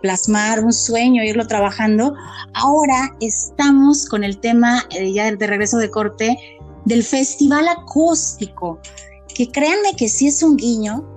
plasmar 0.00 0.64
un 0.64 0.72
sueño, 0.72 1.22
irlo 1.22 1.46
trabajando. 1.46 2.14
Ahora 2.54 3.14
estamos 3.20 4.06
con 4.06 4.24
el 4.24 4.38
tema, 4.38 4.84
eh, 4.90 5.12
ya 5.12 5.30
de 5.30 5.46
regreso 5.46 5.78
de 5.78 5.90
corte, 5.90 6.36
del 6.84 7.04
festival 7.04 7.68
acústico, 7.68 8.80
que 9.32 9.48
créanme 9.48 9.94
que 9.96 10.08
sí 10.08 10.26
es 10.26 10.42
un 10.42 10.56
guiño 10.56 11.11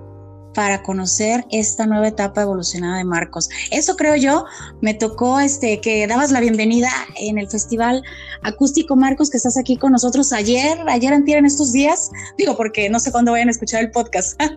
para 0.56 0.82
conocer 0.82 1.44
esta 1.50 1.86
nueva 1.86 2.08
etapa 2.08 2.40
evolucionada 2.40 2.96
de 2.96 3.04
Marcos. 3.04 3.50
Eso 3.70 3.94
creo 3.94 4.16
yo, 4.16 4.46
me 4.80 4.94
tocó 4.94 5.38
este 5.38 5.82
que 5.82 6.06
dabas 6.06 6.32
la 6.32 6.40
bienvenida 6.40 6.88
en 7.16 7.36
el 7.36 7.46
Festival 7.46 8.02
Acústico 8.42 8.96
Marcos 8.96 9.28
que 9.28 9.36
estás 9.36 9.58
aquí 9.58 9.76
con 9.76 9.92
nosotros 9.92 10.32
ayer, 10.32 10.78
ayer 10.88 11.12
antier 11.12 11.38
en 11.38 11.44
estos 11.44 11.72
días, 11.72 12.10
digo 12.38 12.56
porque 12.56 12.88
no 12.88 12.98
sé 13.00 13.12
cuándo 13.12 13.32
vayan 13.32 13.48
a 13.48 13.50
escuchar 13.50 13.82
el 13.82 13.90
podcast. 13.90 14.40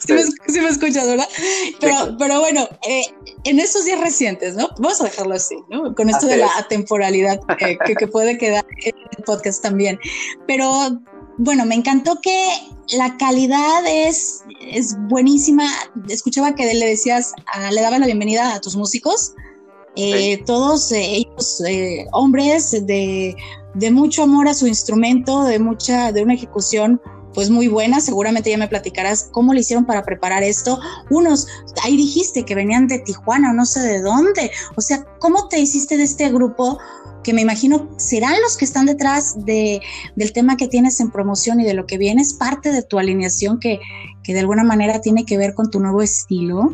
Sí, 0.00 0.12
me, 0.12 0.68
escuchas, 0.68 1.08
¿verdad? 1.08 1.28
Pero, 1.80 2.16
pero 2.20 2.38
bueno, 2.38 2.68
eh, 2.88 3.02
en 3.42 3.58
estos 3.58 3.84
días 3.84 4.00
recientes, 4.00 4.54
¿no? 4.54 4.68
Vamos 4.78 5.00
a 5.00 5.04
dejarlo 5.04 5.34
así, 5.34 5.56
¿no? 5.70 5.92
Con 5.96 6.08
esto 6.08 6.28
de 6.28 6.36
la 6.36 6.48
atemporalidad 6.56 7.40
que, 7.58 7.76
que, 7.96 8.06
puede 8.06 8.38
quedar 8.38 8.64
en 8.84 8.94
el 9.16 9.24
podcast 9.24 9.60
también. 9.60 9.98
Pero 10.46 11.00
bueno, 11.38 11.64
me 11.64 11.76
encantó 11.76 12.20
que 12.20 12.48
la 12.96 13.16
calidad 13.16 13.86
es, 13.86 14.42
es 14.60 14.96
buenísima. 15.08 15.64
Escuchaba 16.08 16.54
que 16.54 16.74
le 16.74 16.86
decías, 16.86 17.32
le 17.72 17.80
dabas 17.80 18.00
la 18.00 18.06
bienvenida 18.06 18.54
a 18.54 18.60
tus 18.60 18.76
músicos. 18.76 19.34
Eh, 19.96 20.42
todos 20.46 20.92
eh, 20.92 21.16
ellos 21.16 21.62
eh, 21.66 22.06
hombres 22.12 22.70
de, 22.86 23.34
de, 23.74 23.90
mucho 23.90 24.22
amor 24.22 24.46
a 24.46 24.54
su 24.54 24.66
instrumento, 24.66 25.42
de 25.44 25.58
mucha, 25.58 26.12
de 26.12 26.22
una 26.22 26.34
ejecución 26.34 27.00
pues 27.34 27.50
muy 27.50 27.68
buena. 27.68 28.00
Seguramente 28.00 28.50
ya 28.50 28.58
me 28.58 28.68
platicarás 28.68 29.28
cómo 29.32 29.54
le 29.54 29.60
hicieron 29.60 29.86
para 29.86 30.02
preparar 30.02 30.42
esto. 30.42 30.80
Unos, 31.10 31.46
ahí 31.84 31.96
dijiste 31.96 32.44
que 32.44 32.54
venían 32.54 32.88
de 32.88 32.98
Tijuana 33.00 33.50
o 33.50 33.54
no 33.54 33.64
sé 33.64 33.80
de 33.80 34.00
dónde. 34.00 34.50
O 34.76 34.80
sea, 34.80 35.04
¿cómo 35.20 35.48
te 35.48 35.60
hiciste 35.60 35.96
de 35.96 36.04
este 36.04 36.30
grupo 36.30 36.78
que 37.28 37.34
me 37.34 37.42
imagino 37.42 37.90
serán 37.98 38.40
los 38.40 38.56
que 38.56 38.64
están 38.64 38.86
detrás 38.86 39.44
de, 39.44 39.82
del 40.16 40.32
tema 40.32 40.56
que 40.56 40.66
tienes 40.66 40.98
en 40.98 41.10
promoción 41.10 41.60
y 41.60 41.64
de 41.66 41.74
lo 41.74 41.84
que 41.84 41.98
viene, 41.98 42.22
es 42.22 42.32
parte 42.32 42.72
de 42.72 42.82
tu 42.82 42.98
alineación 42.98 43.60
que, 43.60 43.80
que 44.24 44.32
de 44.32 44.40
alguna 44.40 44.64
manera 44.64 45.02
tiene 45.02 45.26
que 45.26 45.36
ver 45.36 45.52
con 45.52 45.70
tu 45.70 45.78
nuevo 45.78 46.00
estilo. 46.00 46.72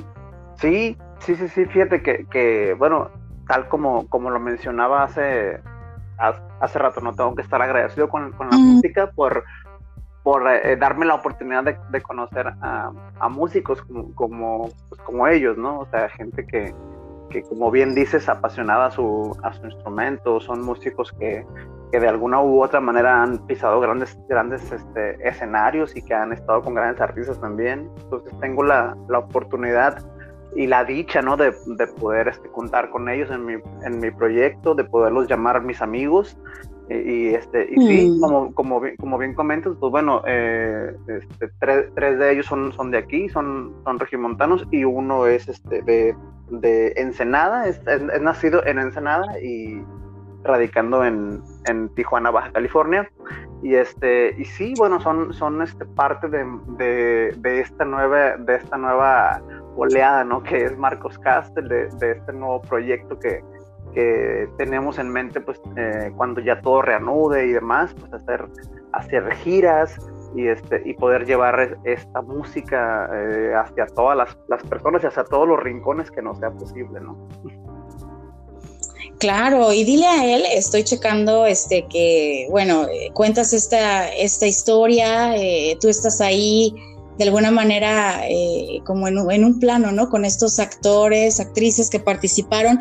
Sí, 0.61 0.96
sí, 1.18 1.34
sí, 1.34 1.49
sí, 1.49 1.64
fíjate 1.64 2.04
que, 2.04 2.26
que 2.30 2.73
bueno, 2.78 3.11
tal 3.49 3.68
como, 3.68 4.06
como 4.06 4.30
lo 4.30 4.38
mencionaba 4.38 5.02
hace, 5.02 5.58
hace 6.61 6.78
rato, 6.78 7.00
no 7.00 7.12
tengo 7.16 7.34
que 7.34 7.42
estar 7.42 7.61
agradecido 7.61 8.08
con, 8.08 8.30
con 8.30 8.49
la 8.49 8.56
mm. 8.56 8.61
música 8.61 9.11
por, 9.11 9.42
por 10.23 10.49
eh, 10.49 10.76
darme 10.76 11.04
la 11.04 11.16
oportunidad 11.16 11.64
de, 11.64 11.76
de 11.90 12.00
conocer 12.00 12.46
a, 12.46 12.92
a 13.18 13.28
músicos 13.28 13.82
como, 13.82 14.14
como, 14.14 14.70
pues, 14.88 15.00
como 15.00 15.26
ellos, 15.26 15.58
¿no? 15.58 15.80
O 15.80 15.87
sea, 15.90 16.08
gente 16.11 16.46
que, 16.46 16.73
que 17.31 17.43
como 17.43 17.71
bien 17.71 17.95
dices, 17.95 18.28
apasionada 18.28 18.87
a 18.87 18.90
su, 18.90 19.37
a 19.43 19.52
su 19.52 19.66
instrumento, 19.66 20.40
son 20.40 20.62
músicos 20.62 21.12
que, 21.12 21.45
que, 21.90 22.00
de 22.00 22.09
alguna 22.09 22.40
u 22.40 22.62
otra 22.62 22.81
manera 22.81 23.23
han 23.23 23.38
pisado 23.47 23.81
grandes, 23.81 24.19
grandes 24.28 24.71
este, 24.71 25.28
escenarios 25.28 25.97
y 25.97 26.02
que 26.02 26.14
han 26.14 26.33
estado 26.33 26.62
con 26.62 26.75
grandes 26.75 27.00
artistas 27.00 27.40
también. 27.40 27.90
Entonces 28.02 28.33
tengo 28.40 28.62
la, 28.62 28.97
la 29.09 29.19
oportunidad 29.21 30.02
y 30.57 30.66
la 30.66 30.85
dicha, 30.85 31.21
¿no? 31.23 31.37
De, 31.37 31.52
de 31.66 31.87
poder 31.87 32.28
este, 32.28 32.49
contar 32.50 32.90
con 32.90 33.09
ellos 33.09 33.31
en 33.31 33.45
mi, 33.45 33.54
en 33.85 33.99
mi 33.99 34.11
proyecto, 34.11 34.75
de 34.75 34.85
poderlos 34.85 35.28
llamar 35.28 35.62
mis 35.62 35.83
amigos 35.83 36.37
y, 36.90 37.34
este, 37.34 37.66
y 37.70 37.86
sí, 37.86 38.10
mm. 38.10 38.20
como, 38.20 38.54
como, 38.54 38.80
bien, 38.80 38.96
como 38.96 39.16
bien 39.16 39.34
comentas, 39.34 39.72
pues 39.80 39.90
bueno, 39.90 40.22
eh, 40.26 40.94
este, 41.08 41.48
tres, 41.58 41.86
tres, 41.94 42.18
de 42.18 42.32
ellos 42.32 42.46
son, 42.46 42.72
son 42.72 42.90
de 42.90 42.98
aquí, 42.98 43.28
son, 43.30 43.74
son 43.84 43.98
regimontanos 43.98 44.66
y 44.70 44.84
uno 44.84 45.26
es 45.26 45.48
este, 45.48 45.80
de, 45.82 46.14
de 46.50 46.92
Ensenada, 46.96 47.66
es, 47.66 47.80
es, 47.86 48.20
nacido 48.20 48.64
en 48.66 48.78
Ensenada 48.78 49.40
y 49.40 49.82
radicando 50.42 51.04
en, 51.04 51.42
en, 51.66 51.88
Tijuana, 51.94 52.30
Baja 52.30 52.52
California. 52.52 53.08
Y 53.62 53.76
este, 53.76 54.34
y 54.38 54.44
sí, 54.44 54.74
bueno, 54.76 55.00
son, 55.00 55.32
son 55.32 55.62
este, 55.62 55.86
parte 55.86 56.28
de, 56.28 56.44
de, 56.76 57.34
de 57.38 57.60
esta 57.60 57.86
nueva, 57.86 58.36
de 58.36 58.56
esta 58.56 58.76
nueva 58.76 59.40
oleada, 59.76 60.22
¿no? 60.22 60.42
Que 60.42 60.66
es 60.66 60.76
Marcos 60.76 61.18
Castel, 61.18 61.66
de, 61.68 61.88
de 61.98 62.12
este 62.12 62.32
nuevo 62.34 62.60
proyecto 62.60 63.18
que, 63.18 63.42
que 63.94 64.48
tenemos 64.58 64.98
en 64.98 65.08
mente, 65.08 65.40
pues 65.40 65.60
eh, 65.76 66.12
cuando 66.16 66.40
ya 66.40 66.60
todo 66.60 66.82
reanude 66.82 67.46
y 67.46 67.52
demás, 67.52 67.94
pues 67.98 68.12
hacer, 68.12 68.46
hacer 68.92 69.32
giras 69.36 69.96
y, 70.34 70.48
este, 70.48 70.82
y 70.84 70.94
poder 70.94 71.24
llevar 71.24 71.78
esta 71.84 72.20
música 72.22 73.08
eh, 73.14 73.52
hacia 73.54 73.86
todas 73.86 74.16
las, 74.16 74.36
las, 74.48 74.62
personas 74.64 75.04
y 75.04 75.06
hacia 75.06 75.24
todos 75.24 75.48
los 75.48 75.60
rincones 75.60 76.10
que 76.10 76.22
nos 76.22 76.38
sea 76.38 76.50
posible, 76.50 77.00
¿no? 77.00 77.28
Claro, 79.18 79.72
y 79.72 79.84
dile 79.84 80.06
a 80.06 80.36
él, 80.36 80.42
estoy 80.52 80.82
checando 80.82 81.46
este 81.46 81.86
que, 81.88 82.48
bueno, 82.50 82.86
eh, 82.88 83.10
cuentas 83.14 83.52
esta, 83.52 84.08
esta 84.12 84.46
historia, 84.46 85.34
tú 85.80 85.88
estás 85.88 86.20
ahí 86.20 86.74
de 87.18 87.25
alguna 87.25 87.50
manera 87.50 88.23
eh, 88.28 88.80
como 88.85 89.06
en, 89.09 89.44
un 89.44 89.61
plano, 89.61 89.92
¿no? 89.92 90.09
Con 90.09 90.25
estos 90.25 90.59
actores, 90.59 91.40
actrices 91.40 91.90
que 91.90 92.00
participaron. 92.00 92.78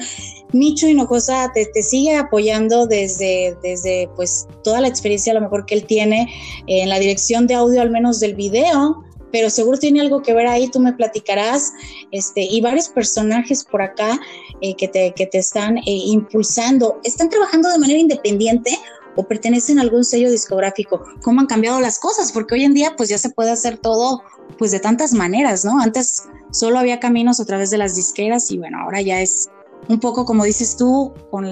Micho 0.51 0.87
Hinojosa 0.87 1.51
te, 1.53 1.65
te 1.65 1.81
sigue 1.81 2.15
apoyando 2.15 2.85
desde, 2.87 3.55
desde 3.61 4.09
pues 4.15 4.47
toda 4.63 4.81
la 4.81 4.87
experiencia 4.87 5.31
a 5.31 5.35
lo 5.35 5.41
mejor 5.41 5.65
que 5.65 5.75
él 5.75 5.85
tiene 5.85 6.31
en 6.67 6.89
la 6.89 6.99
dirección 6.99 7.47
de 7.47 7.55
audio, 7.55 7.81
al 7.81 7.89
menos 7.89 8.19
del 8.19 8.35
video, 8.35 9.03
pero 9.33 9.49
seguro 9.49 9.79
tiene 9.79 9.99
algo 9.99 10.21
que 10.21 10.31
ver 10.31 10.45
ahí, 10.45 10.69
tú 10.69 10.79
me 10.79 10.93
platicarás, 10.93 11.73
este, 12.11 12.43
y 12.43 12.61
varios 12.61 12.87
personajes 12.89 13.63
por 13.63 13.81
acá 13.81 14.19
eh, 14.61 14.75
que, 14.75 14.87
te, 14.87 15.11
que 15.15 15.25
te 15.25 15.39
están 15.39 15.79
eh, 15.79 15.81
impulsando. 15.85 16.99
¿Están 17.03 17.29
trabajando 17.29 17.69
de 17.69 17.79
manera 17.79 17.99
independiente 17.99 18.77
o 19.15 19.23
pertenecen 19.27 19.79
a 19.79 19.81
algún 19.81 20.03
sello 20.03 20.29
discográfico. 20.29 21.03
¿Cómo 21.23 21.41
han 21.41 21.47
cambiado 21.47 21.79
las 21.79 21.99
cosas? 21.99 22.31
Porque 22.31 22.55
hoy 22.55 22.63
en 22.63 22.73
día 22.73 22.95
pues 22.97 23.09
ya 23.09 23.17
se 23.17 23.29
puede 23.29 23.51
hacer 23.51 23.77
todo 23.77 24.23
pues 24.57 24.71
de 24.71 24.79
tantas 24.79 25.13
maneras, 25.13 25.65
¿no? 25.65 25.79
Antes 25.79 26.27
solo 26.51 26.79
había 26.79 26.99
caminos 26.99 27.39
a 27.39 27.45
través 27.45 27.69
de 27.69 27.77
las 27.77 27.95
disqueras 27.95 28.51
y 28.51 28.57
bueno, 28.57 28.79
ahora 28.79 29.01
ya 29.01 29.21
es 29.21 29.49
un 29.89 29.99
poco 29.99 30.25
como 30.25 30.43
dices 30.43 30.77
tú 30.77 31.13
con 31.29 31.45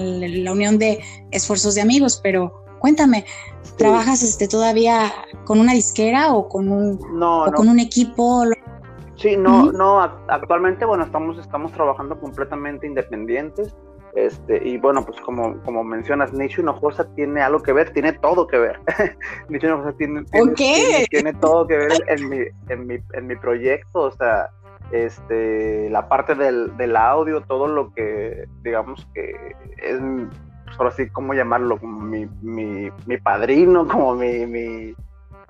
la 0.44 0.52
unión 0.52 0.78
de 0.78 1.00
esfuerzos 1.30 1.74
de 1.74 1.82
amigos, 1.82 2.20
pero 2.22 2.64
cuéntame, 2.78 3.24
¿trabajas 3.76 4.22
este 4.22 4.48
todavía 4.48 5.12
con 5.44 5.60
una 5.60 5.72
disquera 5.72 6.34
o 6.34 6.48
con 6.48 6.70
un 6.70 6.98
o 7.22 7.52
con 7.54 7.68
un 7.68 7.78
equipo? 7.78 8.44
Sí, 9.16 9.36
no, 9.36 9.70
no, 9.70 10.00
actualmente 10.00 10.84
bueno, 10.84 11.04
estamos 11.04 11.38
estamos 11.38 11.72
trabajando 11.72 12.18
completamente 12.18 12.86
independientes. 12.86 13.74
Este, 14.14 14.60
y 14.66 14.76
bueno, 14.76 15.04
pues 15.04 15.18
como, 15.20 15.58
como 15.62 15.82
mencionas, 15.82 16.32
Nicho 16.32 16.60
Hinojosa 16.60 17.04
tiene 17.14 17.40
algo 17.40 17.62
que 17.62 17.72
ver, 17.72 17.90
tiene 17.90 18.12
todo 18.12 18.46
que 18.46 18.58
ver. 18.58 18.78
Nicho 19.48 19.66
Hinojosa 19.66 19.96
tiene, 19.96 20.24
tiene, 21.10 21.32
todo 21.34 21.66
que 21.66 21.76
ver 21.78 21.92
en 22.08 22.28
mi, 22.28 22.38
en, 22.68 22.86
mi, 22.86 22.98
en 23.14 23.26
mi 23.26 23.36
proyecto, 23.36 24.00
o 24.00 24.10
sea, 24.12 24.50
este, 24.90 25.88
la 25.88 26.08
parte 26.08 26.34
del, 26.34 26.76
del 26.76 26.96
audio, 26.96 27.40
todo 27.42 27.66
lo 27.66 27.92
que, 27.94 28.44
digamos 28.62 29.06
que 29.14 29.30
es, 29.78 29.98
pues 29.98 30.78
ahora 30.78 30.90
sí, 30.90 31.08
¿cómo 31.08 31.32
llamarlo? 31.32 31.78
Como 31.78 32.00
mi, 32.00 32.26
mi, 32.42 32.90
mi 33.06 33.16
padrino, 33.16 33.88
como 33.88 34.14
mi, 34.14 34.46
mi 34.46 34.94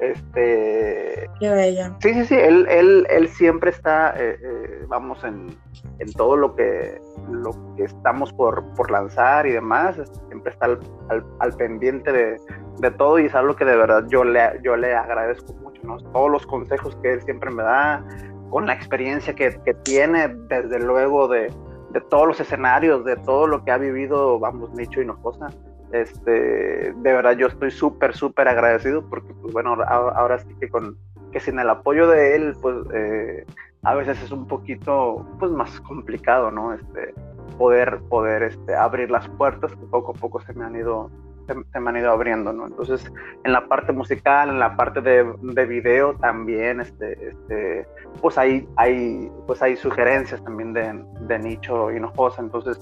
este. 0.03 1.31
Qué 1.39 1.51
bella. 1.51 1.97
Sí, 2.01 2.13
sí, 2.15 2.25
sí. 2.27 2.35
Él, 2.35 2.67
él, 2.69 3.07
él 3.09 3.29
siempre 3.29 3.71
está, 3.71 4.15
eh, 4.17 4.37
eh, 4.43 4.85
vamos, 4.89 5.23
en, 5.25 5.57
en, 5.99 6.13
todo 6.15 6.37
lo 6.37 6.55
que, 6.57 7.01
lo 7.31 7.53
que 7.77 7.85
estamos 7.85 8.33
por, 8.33 8.65
por 8.75 8.91
lanzar 8.91 9.47
y 9.47 9.53
demás. 9.53 9.97
Siempre 10.29 10.53
está 10.53 10.67
al, 10.67 11.25
al, 11.39 11.53
pendiente 11.57 12.13
de, 12.13 12.37
de, 12.79 12.91
todo 12.93 13.19
y 13.19 13.27
es 13.27 13.35
algo 13.35 13.55
que 13.55 13.65
de 13.65 13.77
verdad 13.77 14.05
yo 14.09 14.25
le, 14.25 14.61
yo 14.63 14.77
le 14.77 14.95
agradezco 14.95 15.53
mucho, 15.55 15.81
¿no? 15.85 15.99
Todos 16.13 16.31
los 16.31 16.47
consejos 16.47 16.97
que 17.03 17.13
él 17.13 17.23
siempre 17.23 17.51
me 17.51 17.63
da, 17.63 18.05
con 18.51 18.67
la 18.67 18.75
experiencia 18.75 19.35
que, 19.35 19.57
que 19.65 19.75
tiene, 19.85 20.29
desde 20.49 20.81
luego, 20.81 21.29
de, 21.29 21.53
de 21.91 22.01
todos 22.11 22.27
los 22.27 22.41
escenarios, 22.41 23.05
de 23.05 23.17
todo 23.17 23.47
lo 23.47 23.65
que 23.65 23.71
ha 23.71 23.79
vivido, 23.79 24.39
vamos, 24.39 24.73
Nicho 24.73 25.01
Hinojosa 25.01 25.49
este, 25.93 26.93
de 26.95 27.13
verdad 27.13 27.37
yo 27.37 27.49
estoy 27.49 27.71
súper, 27.71 28.15
súper 28.15 28.49
agradecido 28.49 29.09
porque, 29.09 29.35
pues 29.35 29.53
bueno, 29.53 29.77
ahora, 29.87 30.39
sí 30.39 30.49
que 30.59 30.69
con 30.69 30.97
que 31.31 31.41
sin 31.41 31.59
el 31.59 31.71
apoyo 31.71 32.09
de 32.09 32.37
él, 32.37 32.57
pues 32.61 32.77
eh, 32.95 33.47
a 33.83 33.95
veces 33.95 34.23
es 34.23 34.31
un 34.31 34.47
poquito, 34.47 35.27
pues 35.39 35.51
más 35.51 35.81
complicado, 35.81 36.51
¿no? 36.51 36.75
Este, 36.75 37.15
poder, 37.57 38.01
poder 38.09 38.43
este, 38.43 38.75
abrir 38.75 39.11
las 39.11 39.29
puertas 39.29 39.73
que 39.73 39.87
poco 39.87 40.13
a 40.13 40.15
poco 40.15 40.41
se 40.43 40.53
me 40.53 40.65
han 40.65 40.77
ido, 40.77 41.11
se, 41.47 41.81
me 41.81 41.91
han 41.91 41.97
ido 41.97 42.11
abriendo, 42.11 42.53
¿no? 42.53 42.67
Entonces, 42.67 43.11
en 43.45 43.53
la 43.53 43.67
parte 43.67 43.93
musical, 43.93 44.51
en 44.51 44.59
la 44.59 44.77
parte 44.77 45.01
de, 45.01 45.33
de 45.41 45.67
video 45.67 46.15
también, 46.17 46.81
este, 46.81 47.29
este, 47.29 47.87
pues 48.21 48.37
hay, 48.37 48.69
hay, 48.77 49.31
pues 49.47 49.63
hay 49.63 49.77
sugerencias 49.77 50.43
también 50.45 50.73
de, 50.75 51.03
de 51.21 51.39
Nicho 51.39 51.91
Hinojosa, 51.91 52.43
entonces 52.43 52.79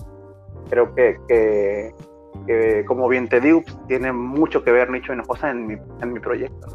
creo 0.68 0.92
que 0.94 1.92
que 2.46 2.84
como 2.86 3.08
bien 3.08 3.28
te 3.28 3.40
digo, 3.40 3.62
pues, 3.62 3.76
tiene 3.86 4.12
mucho 4.12 4.62
que 4.62 4.72
ver 4.72 4.90
Nicho 4.90 5.12
Hinojosa 5.12 5.50
en 5.50 5.66
mi, 5.66 5.74
en 6.00 6.12
mi 6.12 6.20
proyecto. 6.20 6.68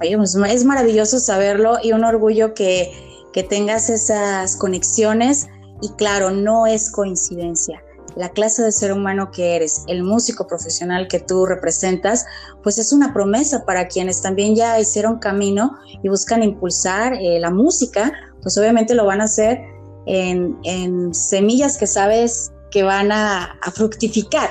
Oye, 0.00 0.16
pues 0.16 0.34
es 0.34 0.64
maravilloso 0.64 1.18
saberlo 1.18 1.78
y 1.82 1.92
un 1.92 2.04
orgullo 2.04 2.54
que, 2.54 2.92
que 3.32 3.42
tengas 3.42 3.90
esas 3.90 4.56
conexiones 4.56 5.48
y 5.80 5.90
claro, 5.94 6.30
no 6.30 6.66
es 6.66 6.90
coincidencia. 6.90 7.82
La 8.14 8.28
clase 8.28 8.62
de 8.62 8.72
ser 8.72 8.92
humano 8.92 9.30
que 9.30 9.56
eres, 9.56 9.84
el 9.88 10.02
músico 10.02 10.46
profesional 10.46 11.08
que 11.08 11.18
tú 11.18 11.46
representas, 11.46 12.26
pues 12.62 12.78
es 12.78 12.92
una 12.92 13.14
promesa 13.14 13.64
para 13.64 13.88
quienes 13.88 14.20
también 14.20 14.54
ya 14.54 14.78
hicieron 14.78 15.18
camino 15.18 15.78
y 16.02 16.08
buscan 16.08 16.42
impulsar 16.42 17.14
eh, 17.14 17.40
la 17.40 17.50
música, 17.50 18.12
pues 18.42 18.58
obviamente 18.58 18.94
lo 18.94 19.06
van 19.06 19.22
a 19.22 19.24
hacer 19.24 19.62
en, 20.06 20.58
en 20.64 21.14
semillas 21.14 21.78
que 21.78 21.86
sabes 21.86 22.51
que 22.72 22.82
van 22.82 23.12
a, 23.12 23.58
fructificar. 23.74 24.50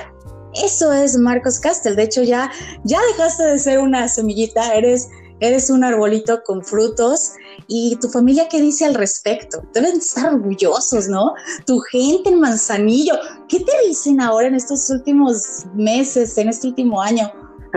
Eso 0.54 0.92
es 0.92 1.18
Marcos 1.18 1.58
Castel. 1.58 1.96
De 1.96 2.04
hecho, 2.04 2.22
ya, 2.22 2.50
ya 2.84 3.00
dejaste 3.12 3.44
de 3.44 3.58
ser 3.58 3.78
una 3.78 4.08
semillita, 4.08 4.74
eres, 4.74 5.08
eres 5.40 5.70
un 5.70 5.84
arbolito 5.84 6.42
con 6.44 6.62
frutos. 6.62 7.32
¿Y 7.68 7.96
tu 8.00 8.08
familia 8.08 8.48
qué 8.50 8.60
dice 8.60 8.84
al 8.84 8.94
respecto? 8.94 9.62
Deben 9.72 9.96
estar 9.96 10.34
orgullosos, 10.34 11.08
¿no? 11.08 11.34
Tu 11.66 11.78
gente 11.80 12.30
en 12.30 12.40
Manzanillo. 12.40 13.14
¿Qué 13.48 13.60
te 13.60 13.72
dicen 13.86 14.20
ahora 14.20 14.46
en 14.46 14.54
estos 14.54 14.88
últimos 14.90 15.64
meses, 15.74 16.36
en 16.38 16.48
este 16.48 16.68
último 16.68 17.00
año? 17.00 17.30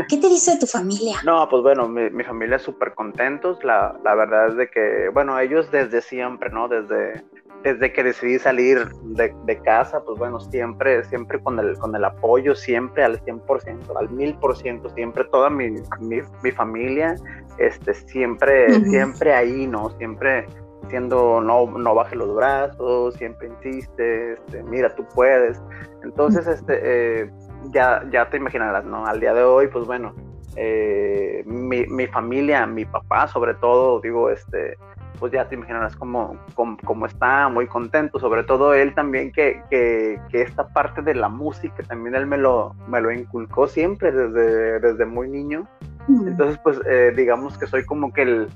¿Qué 0.09 0.17
te 0.17 0.27
dice 0.27 0.57
tu 0.59 0.65
familia? 0.65 1.17
No, 1.23 1.47
pues 1.49 1.63
bueno, 1.63 1.87
mi, 1.87 2.09
mi 2.09 2.23
familia 2.23 2.57
es 2.57 2.63
súper 2.63 2.93
contentos. 2.93 3.63
La, 3.63 3.97
la 4.03 4.15
verdad 4.15 4.49
es 4.49 4.57
de 4.57 4.69
que, 4.69 5.09
bueno, 5.13 5.39
ellos 5.39 5.71
desde 5.71 6.01
siempre, 6.01 6.49
¿no? 6.49 6.67
Desde, 6.67 7.23
desde 7.65 7.91
que 7.91 8.03
decidí 8.03 8.37
salir 8.37 8.89
de, 9.01 9.59
casa, 9.63 9.99
pues 10.05 10.19
bueno, 10.19 10.39
siempre, 10.39 11.03
siempre 11.05 11.39
con 11.39 11.57
el, 11.57 11.75
con 11.79 11.95
el 11.95 12.05
apoyo, 12.05 12.53
siempre 12.53 13.03
al 13.03 13.19
100%, 13.25 13.97
al 13.97 14.07
1000%, 14.09 14.93
siempre 14.93 15.23
toda 15.31 15.49
mi, 15.49 15.71
mi, 15.99 16.51
familia, 16.51 17.15
este, 17.57 17.95
siempre, 17.95 18.71
siempre 18.81 19.33
ahí, 19.33 19.65
¿no? 19.65 19.89
Siempre 19.97 20.45
siendo, 20.89 21.41
no, 21.41 21.65
no 21.65 21.95
baje 21.95 22.15
los 22.15 22.35
brazos, 22.35 23.15
siempre 23.15 23.47
insiste, 23.47 24.33
este, 24.33 24.61
mira, 24.61 24.93
tú 24.93 25.03
puedes. 25.15 25.59
Entonces, 26.03 26.45
este, 26.45 26.79
eh, 26.83 27.31
ya, 27.71 28.07
ya 28.11 28.29
te 28.29 28.37
imaginarás, 28.37 28.85
¿no? 28.85 29.07
Al 29.07 29.19
día 29.19 29.33
de 29.33 29.41
hoy, 29.41 29.69
pues 29.69 29.87
bueno, 29.87 30.13
eh, 30.55 31.41
mi, 31.47 31.87
mi 31.87 32.05
familia, 32.05 32.67
mi 32.67 32.85
papá 32.85 33.27
sobre 33.27 33.55
todo, 33.55 33.99
digo, 34.01 34.29
este, 34.29 34.77
pues 35.15 35.31
ya 35.31 35.47
te 35.47 35.55
imaginarás 35.55 35.95
cómo, 35.95 36.37
cómo, 36.55 37.05
está, 37.05 37.49
muy 37.49 37.67
contento, 37.67 38.19
sobre 38.19 38.43
todo 38.43 38.73
él 38.73 38.93
también 38.93 39.31
que, 39.31 39.61
que, 39.69 40.19
que, 40.29 40.41
esta 40.41 40.67
parte 40.67 41.01
de 41.01 41.15
la 41.15 41.29
música 41.29 41.83
también 41.83 42.15
él 42.15 42.27
me 42.27 42.37
lo, 42.37 42.75
me 42.87 43.01
lo 43.01 43.11
inculcó 43.11 43.67
siempre 43.67 44.11
desde, 44.11 44.79
desde 44.79 45.05
muy 45.05 45.29
niño. 45.29 45.67
Entonces, 46.07 46.59
pues 46.63 46.79
eh, 46.87 47.13
digamos 47.15 47.57
que 47.57 47.65
soy 47.65 47.83
como 47.83 48.13
que 48.13 48.21
el 48.21 48.49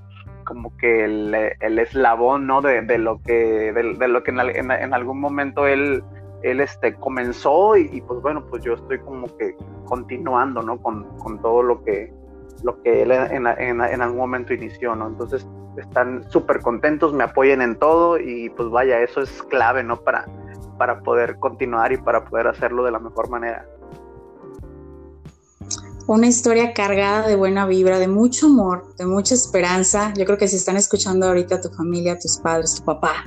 como 0.45 0.75
que 0.77 1.05
el, 1.05 1.35
el 1.59 1.79
eslabón, 1.79 2.47
¿no? 2.47 2.61
De, 2.61 2.81
de, 2.81 2.97
lo 2.97 3.21
que, 3.21 3.71
de, 3.71 4.07
lo 4.07 4.23
que 4.23 4.31
en, 4.31 4.71
en, 4.71 4.93
algún 4.95 5.19
momento 5.19 5.67
él, 5.67 6.03
él 6.41 6.59
este, 6.59 6.95
comenzó 6.95 7.77
y, 7.77 8.01
pues 8.01 8.19
bueno, 8.21 8.43
pues 8.49 8.63
yo 8.63 8.73
estoy 8.73 8.97
como 8.99 9.27
que 9.37 9.55
continuando, 9.85 10.63
¿no? 10.63 10.81
Con, 10.81 11.03
con 11.19 11.39
todo 11.39 11.61
lo 11.61 11.83
que, 11.83 12.11
lo 12.63 12.81
que 12.81 13.03
él 13.03 13.11
en, 13.11 13.47
en, 13.47 13.81
en, 13.81 14.01
algún 14.01 14.17
momento 14.17 14.53
inició, 14.53 14.95
¿no? 14.95 15.07
Entonces 15.07 15.45
están 15.77 16.29
súper 16.29 16.61
contentos, 16.61 17.13
me 17.13 17.23
apoyan 17.23 17.61
en 17.61 17.77
todo 17.77 18.19
y 18.19 18.49
pues 18.49 18.69
vaya, 18.69 19.01
eso 19.01 19.21
es 19.21 19.43
clave, 19.43 19.83
¿no? 19.83 20.01
Para, 20.01 20.25
para 20.77 20.99
poder 21.01 21.37
continuar 21.37 21.91
y 21.91 21.97
para 21.97 22.25
poder 22.25 22.47
hacerlo 22.47 22.83
de 22.83 22.91
la 22.91 22.99
mejor 22.99 23.29
manera. 23.29 23.65
Una 26.07 26.25
historia 26.25 26.73
cargada 26.73 27.27
de 27.27 27.35
buena 27.35 27.67
vibra, 27.67 27.99
de 27.99 28.07
mucho 28.07 28.47
amor, 28.47 28.95
de 28.97 29.05
mucha 29.05 29.35
esperanza. 29.35 30.11
Yo 30.17 30.25
creo 30.25 30.39
que 30.39 30.47
si 30.47 30.55
están 30.55 30.75
escuchando 30.75 31.27
ahorita 31.27 31.61
tu 31.61 31.69
familia, 31.69 32.17
tus 32.17 32.37
padres, 32.37 32.75
tu 32.75 32.83
papá, 32.83 33.25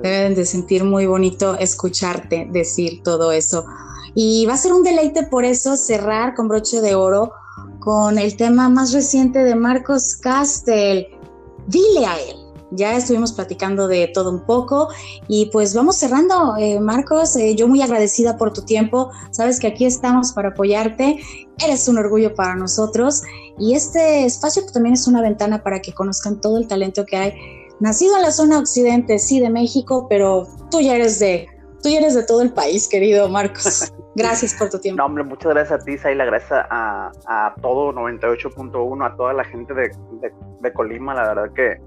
deben 0.00 0.36
de 0.36 0.46
sentir 0.46 0.84
muy 0.84 1.06
bonito 1.06 1.56
escucharte 1.58 2.46
decir 2.50 3.02
todo 3.02 3.32
eso. 3.32 3.66
Y 4.18 4.46
va 4.46 4.54
a 4.54 4.56
ser 4.56 4.72
un 4.72 4.82
deleite 4.82 5.24
por 5.24 5.44
eso 5.44 5.76
cerrar 5.76 6.34
con 6.34 6.48
broche 6.48 6.80
de 6.80 6.94
oro 6.94 7.32
con 7.80 8.18
el 8.18 8.34
tema 8.36 8.70
más 8.70 8.92
reciente 8.92 9.44
de 9.44 9.54
Marcos 9.54 10.16
Castel. 10.16 11.06
Dile 11.68 12.06
a 12.06 12.18
él, 12.18 12.36
ya 12.70 12.96
estuvimos 12.96 13.32
platicando 13.32 13.86
de 13.88 14.08
todo 14.08 14.30
un 14.30 14.44
poco 14.46 14.88
y 15.28 15.46
pues 15.46 15.74
vamos 15.74 15.96
cerrando, 15.96 16.56
eh, 16.56 16.80
Marcos, 16.80 17.36
eh, 17.36 17.54
yo 17.54 17.68
muy 17.68 17.82
agradecida 17.82 18.38
por 18.38 18.52
tu 18.52 18.62
tiempo, 18.62 19.10
sabes 19.30 19.60
que 19.60 19.66
aquí 19.66 19.84
estamos 19.84 20.32
para 20.32 20.48
apoyarte, 20.48 21.20
eres 21.62 21.86
un 21.86 21.98
orgullo 21.98 22.34
para 22.34 22.56
nosotros 22.56 23.22
y 23.58 23.74
este 23.74 24.24
espacio 24.24 24.64
también 24.72 24.94
es 24.94 25.06
una 25.06 25.20
ventana 25.20 25.62
para 25.62 25.80
que 25.80 25.92
conozcan 25.92 26.40
todo 26.40 26.58
el 26.58 26.66
talento 26.66 27.04
que 27.04 27.16
hay, 27.16 27.34
nacido 27.80 28.16
en 28.16 28.22
la 28.22 28.32
zona 28.32 28.58
occidente, 28.58 29.18
sí, 29.18 29.40
de 29.40 29.50
México, 29.50 30.06
pero 30.08 30.48
tú 30.70 30.80
ya 30.80 30.96
eres 30.96 31.18
de, 31.18 31.46
tú 31.82 31.90
ya 31.90 31.98
eres 31.98 32.14
de 32.14 32.22
todo 32.22 32.40
el 32.40 32.52
país, 32.52 32.88
querido 32.88 33.28
Marcos. 33.28 33.92
Gracias 34.16 34.54
por 34.54 34.70
tu 34.70 34.80
tiempo. 34.80 34.98
No, 34.98 35.06
hombre, 35.06 35.24
muchas 35.24 35.52
gracias 35.52 35.80
a 35.80 35.84
ti, 35.84 35.98
Saila, 35.98 36.24
gracias 36.24 36.66
a, 36.70 37.12
a 37.26 37.54
todo 37.60 37.92
98.1, 37.92 39.06
a 39.06 39.16
toda 39.16 39.32
la 39.34 39.44
gente 39.44 39.74
de, 39.74 39.90
de 40.60 40.72
Colima, 40.72 41.14
la 41.14 41.28
verdad 41.28 41.52
que 41.52 41.78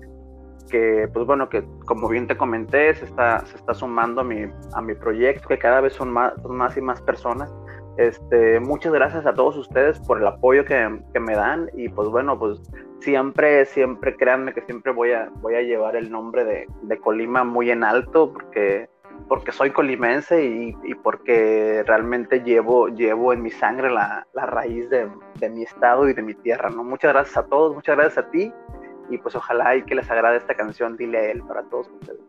que 0.69 1.09
pues 1.11 1.25
bueno, 1.25 1.49
que 1.49 1.63
como 1.85 2.07
bien 2.07 2.27
te 2.27 2.37
comenté, 2.37 2.93
se 2.95 3.05
está, 3.05 3.45
se 3.45 3.57
está 3.57 3.73
sumando 3.73 4.21
a 4.21 4.23
mi, 4.23 4.45
a 4.73 4.81
mi 4.81 4.95
proyecto, 4.95 5.47
que 5.47 5.57
cada 5.57 5.81
vez 5.81 5.93
son 5.93 6.11
más, 6.11 6.33
más 6.45 6.77
y 6.77 6.81
más 6.81 7.01
personas. 7.01 7.51
Este, 7.97 8.61
muchas 8.61 8.93
gracias 8.93 9.25
a 9.25 9.33
todos 9.33 9.57
ustedes 9.57 9.99
por 9.99 10.21
el 10.21 10.27
apoyo 10.27 10.63
que, 10.63 11.01
que, 11.11 11.19
me 11.19 11.35
dan 11.35 11.69
y 11.73 11.89
pues 11.89 12.07
bueno, 12.07 12.39
pues 12.39 12.61
siempre, 13.01 13.65
siempre, 13.65 14.15
créanme 14.15 14.53
que 14.53 14.61
siempre 14.61 14.93
voy 14.93 15.11
a, 15.11 15.29
voy 15.41 15.55
a 15.55 15.61
llevar 15.61 15.97
el 15.97 16.09
nombre 16.09 16.45
de, 16.45 16.67
de 16.83 16.97
Colima 16.99 17.43
muy 17.43 17.71
en 17.71 17.83
alto 17.83 18.31
porque, 18.31 18.87
porque 19.27 19.51
soy 19.51 19.71
colimense 19.71 20.43
y, 20.43 20.95
porque 20.95 21.83
realmente 21.85 22.41
llevo, 22.41 22.87
llevo 22.87 23.33
en 23.33 23.41
mi 23.41 23.51
sangre 23.51 23.91
la, 23.91 24.27
la 24.33 24.45
raíz 24.45 24.89
de, 24.89 25.07
de, 25.39 25.49
mi 25.49 25.63
estado 25.63 26.09
y 26.09 26.13
de 26.13 26.21
mi 26.21 26.33
tierra, 26.33 26.69
¿no? 26.69 26.83
Muchas 26.83 27.13
gracias 27.13 27.37
a 27.37 27.43
todos, 27.43 27.75
muchas 27.75 27.95
gracias 27.95 28.25
a 28.25 28.31
ti 28.31 28.51
y 29.09 29.17
pues 29.17 29.35
ojalá 29.35 29.75
y 29.75 29.83
que 29.83 29.95
les 29.95 30.09
agrade 30.09 30.37
esta 30.37 30.55
canción, 30.55 30.97
dile 30.97 31.17
a 31.17 31.31
él 31.31 31.43
para 31.43 31.63
todos 31.63 31.89
ustedes. 32.01 32.19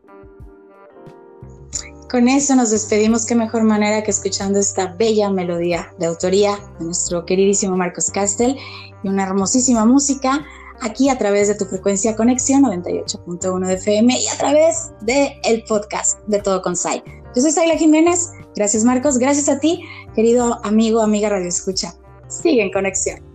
Con 2.10 2.26
eso 2.26 2.56
nos 2.56 2.72
despedimos, 2.72 3.24
qué 3.24 3.36
mejor 3.36 3.62
manera 3.62 4.02
que 4.02 4.10
escuchando 4.10 4.58
esta 4.58 4.94
bella 4.94 5.30
melodía 5.30 5.92
de 5.98 6.06
autoría 6.06 6.56
de 6.78 6.86
nuestro 6.86 7.24
queridísimo 7.24 7.76
Marcos 7.76 8.10
Castel 8.10 8.56
y 9.04 9.08
una 9.08 9.22
hermosísima 9.22 9.84
música 9.84 10.44
aquí 10.80 11.08
a 11.08 11.18
través 11.18 11.48
de 11.48 11.54
tu 11.54 11.64
frecuencia 11.64 12.16
conexión 12.16 12.62
98.1 12.62 13.66
de 13.66 13.74
FM 13.74 14.18
y 14.18 14.26
a 14.28 14.36
través 14.36 14.90
de 15.02 15.38
el 15.44 15.64
podcast 15.64 16.18
de 16.26 16.40
Todo 16.40 16.62
con 16.62 16.76
Sai. 16.76 17.02
Yo 17.34 17.42
soy 17.42 17.52
Sayla 17.52 17.76
Jiménez, 17.76 18.30
gracias 18.56 18.84
Marcos, 18.84 19.18
gracias 19.18 19.48
a 19.48 19.60
ti, 19.60 19.82
querido 20.14 20.58
amigo, 20.64 21.00
amiga 21.00 21.28
Radio 21.28 21.48
Escucha. 21.48 21.94
Sigue 22.28 22.62
en 22.62 22.72
conexión. 22.72 23.29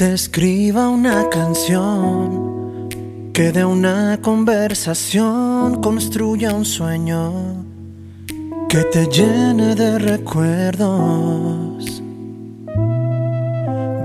Te 0.00 0.14
escriba 0.14 0.88
una 0.88 1.28
canción, 1.28 2.88
que 3.34 3.52
de 3.52 3.66
una 3.66 4.18
conversación 4.22 5.82
construya 5.82 6.54
un 6.54 6.64
sueño, 6.64 7.66
que 8.70 8.82
te 8.84 9.06
llene 9.08 9.74
de 9.74 9.98
recuerdos. 9.98 12.02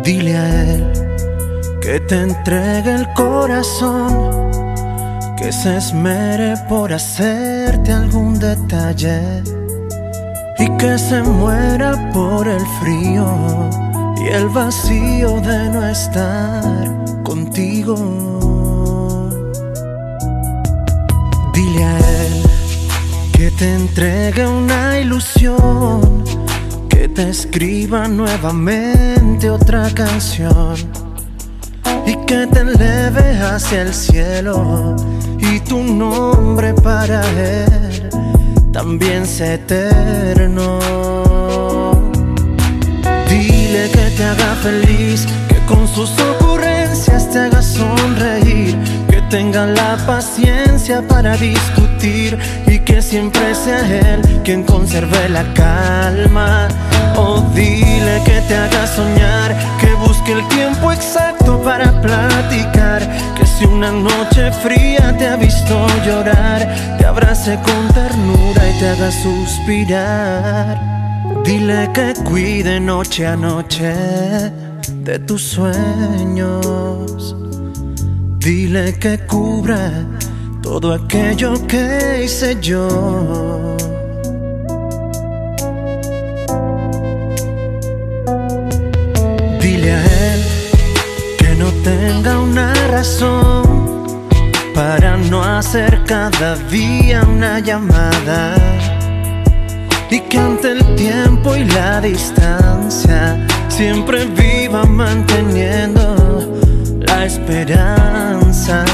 Dile 0.03 0.36
a 0.36 0.73
él 0.73 0.91
que 1.81 2.01
te 2.01 2.23
entregue 2.23 2.93
el 2.93 3.08
corazón, 3.13 4.51
que 5.38 5.53
se 5.53 5.77
esmere 5.77 6.55
por 6.67 6.91
hacerte 6.91 7.93
algún 7.93 8.38
detalle 8.38 9.43
y 10.60 10.67
que 10.77 10.97
se 10.97 11.23
muera 11.23 12.12
por 12.12 12.49
el 12.49 12.65
frío 12.81 13.85
y 14.26 14.30
el 14.30 14.50
vacío 14.50 15.40
de 15.42 15.70
no 15.70 15.88
estar 15.88 16.74
contigo. 17.24 17.96
Dile 21.54 21.84
a 21.84 21.98
él 22.00 22.44
que 23.34 23.52
te 23.52 23.76
entregue 23.76 24.48
una 24.48 25.00
ilusión, 25.00 26.24
que 26.90 27.08
te 27.08 27.30
escriba 27.30 28.08
nuevamente 28.08 29.50
otra 29.50 29.92
canción 29.92 30.76
y 32.08 32.16
que 32.26 32.48
te 32.48 32.60
eleve 32.62 33.38
hacia 33.40 33.84
el 33.84 33.94
cielo 33.94 34.96
y 35.38 35.60
tu 35.60 35.84
nombre 35.84 36.74
para 36.74 37.22
él 37.32 38.10
también 38.72 39.26
sea 39.26 39.54
eterno. 39.54 40.94
Te 44.15 44.23
haga 44.23 44.56
feliz, 44.56 45.28
que 45.49 45.58
con 45.65 45.88
sus 45.88 46.10
ocurrencias 46.19 47.30
te 47.32 47.39
haga 47.39 47.62
sonreír, 47.62 48.78
que 49.10 49.21
tenga 49.23 49.65
la 49.65 49.97
paciencia 50.06 51.01
para 51.08 51.36
discutir 51.36 52.38
y 52.67 52.80
que 52.80 53.01
siempre 53.01 53.54
sea 53.54 53.82
él 54.13 54.21
quien 54.43 54.63
conserve 54.63 55.30
la 55.30 55.43
calma. 55.54 56.67
Oh, 57.17 57.41
dile 57.54 58.21
que 58.25 58.41
te 58.47 58.56
haga 58.56 58.88
soñar, 58.88 59.56
que 59.80 59.93
busque 59.95 60.32
el 60.34 60.47
tiempo 60.47 60.91
exacto 60.91 61.62
para 61.62 62.01
platicar, 62.01 63.01
que 63.36 63.45
si 63.45 63.65
una 63.65 63.91
noche 63.91 64.51
fría 64.63 65.15
te 65.17 65.28
ha 65.28 65.36
visto 65.36 65.88
llorar, 66.06 66.67
te 66.97 67.06
abrace 67.06 67.60
con 67.63 67.93
ternura 67.93 68.69
y 68.69 68.80
te 68.80 68.89
haga 68.89 69.12
suspirar. 69.12 71.05
Dile 71.45 71.91
que 71.93 72.12
cuide 72.23 72.79
noche 72.79 73.27
a 73.27 73.36
noche 73.36 73.93
de 75.03 75.19
tus 75.19 75.43
sueños. 75.43 77.36
Dile 78.39 78.97
que 78.97 79.19
cubra 79.27 79.91
todo 80.63 80.91
aquello 80.91 81.53
que 81.67 82.23
hice 82.25 82.58
yo. 82.60 83.77
Dile 89.62 89.91
a 89.91 90.03
él 90.03 90.41
que 91.38 91.55
no 91.60 91.69
tenga 91.84 92.39
una 92.39 92.73
razón 92.88 94.25
para 94.73 95.15
no 95.15 95.43
hacer 95.43 96.03
cada 96.05 96.55
día 96.71 97.21
una 97.21 97.60
llamada 97.60 98.94
y 100.10 100.20
que 100.20 100.38
ante 100.38 100.72
el 100.72 100.96
tiempo 100.96 101.56
y 101.56 101.65
la 101.65 102.02
distancia 102.02 103.46
siempre 103.70 104.26
viva 104.26 104.84
manteniendo 104.86 106.54
la 107.00 107.26
esperanza. 107.26 108.86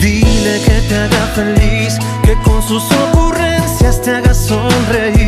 Dile 0.00 0.60
que 0.66 0.80
te 0.88 0.96
haga 0.96 1.26
feliz, 1.34 1.98
que 2.24 2.34
con 2.42 2.62
sus 2.62 2.84
ocurrencias 2.92 4.00
te 4.02 4.10
haga 4.10 4.34
sonreír, 4.34 5.21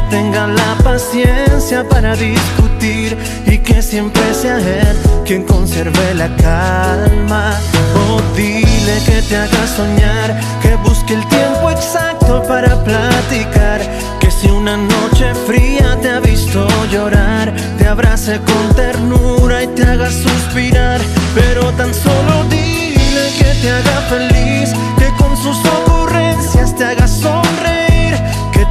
que 0.00 0.16
tenga 0.16 0.46
la 0.46 0.74
paciencia 0.82 1.86
para 1.88 2.14
discutir 2.14 3.16
y 3.46 3.58
que 3.58 3.82
siempre 3.82 4.22
sea 4.34 4.58
él 4.58 4.96
quien 5.24 5.44
conserve 5.44 6.14
la 6.14 6.28
calma. 6.36 7.58
Oh, 7.94 8.20
dile 8.36 8.96
que 9.06 9.22
te 9.22 9.36
haga 9.36 9.66
soñar, 9.66 10.40
que 10.62 10.76
busque 10.76 11.14
el 11.14 11.26
tiempo 11.28 11.70
exacto 11.70 12.42
para 12.46 12.82
platicar, 12.84 13.80
que 14.20 14.30
si 14.30 14.48
una 14.48 14.76
noche 14.76 15.34
fría 15.46 15.98
te 16.00 16.10
ha 16.10 16.20
visto 16.20 16.66
llorar, 16.90 17.52
te 17.78 17.86
abrace 17.86 18.40
con 18.40 18.74
ternura 18.74 19.62
y 19.62 19.66
te 19.68 19.82
haga 19.82 20.10
suspirar, 20.10 21.00
pero 21.34 21.72
tan 21.72 21.92
solo 21.92 22.44
dile 22.48 23.24
que 23.38 23.50
te 23.60 23.70
haga 23.70 24.00
feliz, 24.08 24.72
que 24.98 25.08
con 25.22 25.36
sus 25.36 25.58
ocurrencias 25.64 26.76
te 26.76 26.84
haga 26.84 27.06
sonreír, 27.06 27.79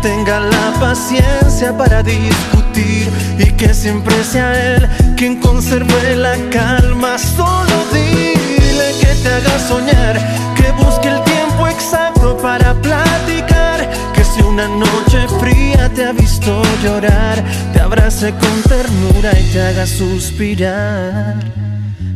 tenga 0.02 0.40
la 0.40 0.74
paciencia 0.80 1.76
para 1.78 2.02
discutir 2.04 3.10
y 3.38 3.52
que 3.52 3.74
siempre 3.74 4.24
sea 4.24 4.76
él 4.76 4.88
quien 5.18 5.40
conserve 5.40 6.16
la 6.16 6.36
calma. 6.50 7.18
Solo 7.18 7.86
dile 7.92 8.94
que 9.00 9.14
te 9.22 9.30
haga 9.30 9.60
soñar, 9.60 10.16
que 10.56 10.72
busque 10.84 11.10
el 11.10 11.24
tiempo 11.24 11.68
exacto 11.68 12.38
para 12.38 12.74
platicar, 12.82 13.90
que 14.14 14.24
si 14.24 14.42
una 14.42 14.68
noche 14.68 15.28
fría 15.40 15.90
te 15.94 16.06
ha 16.06 16.12
visto 16.14 16.62
llorar, 16.84 17.44
te 17.74 17.82
abrace 17.82 18.32
con 18.32 18.62
ternura 18.64 19.38
y 19.38 19.52
te 19.52 19.62
haga 19.62 19.86
suspirar. 19.86 21.36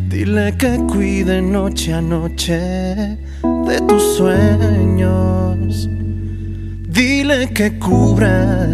Dile 0.07 0.55
que 0.57 0.77
cuide 0.87 1.41
noche 1.41 1.93
a 1.93 2.01
noche 2.01 2.57
de 2.57 3.81
tus 3.87 4.17
sueños. 4.17 5.89
Dile 6.93 7.47
que 7.47 7.71
cubra 7.79 8.69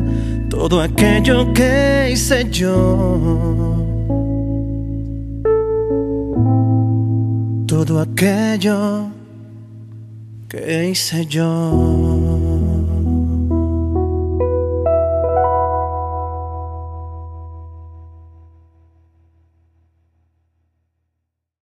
todo 0.50 0.82
aquello 0.82 1.54
que 1.54 2.10
hice 2.12 2.50
yo. 2.50 3.18
Todo 7.66 8.02
aquello 8.02 9.08
que 10.50 10.90
hice 10.90 11.26
yo. 11.28 12.09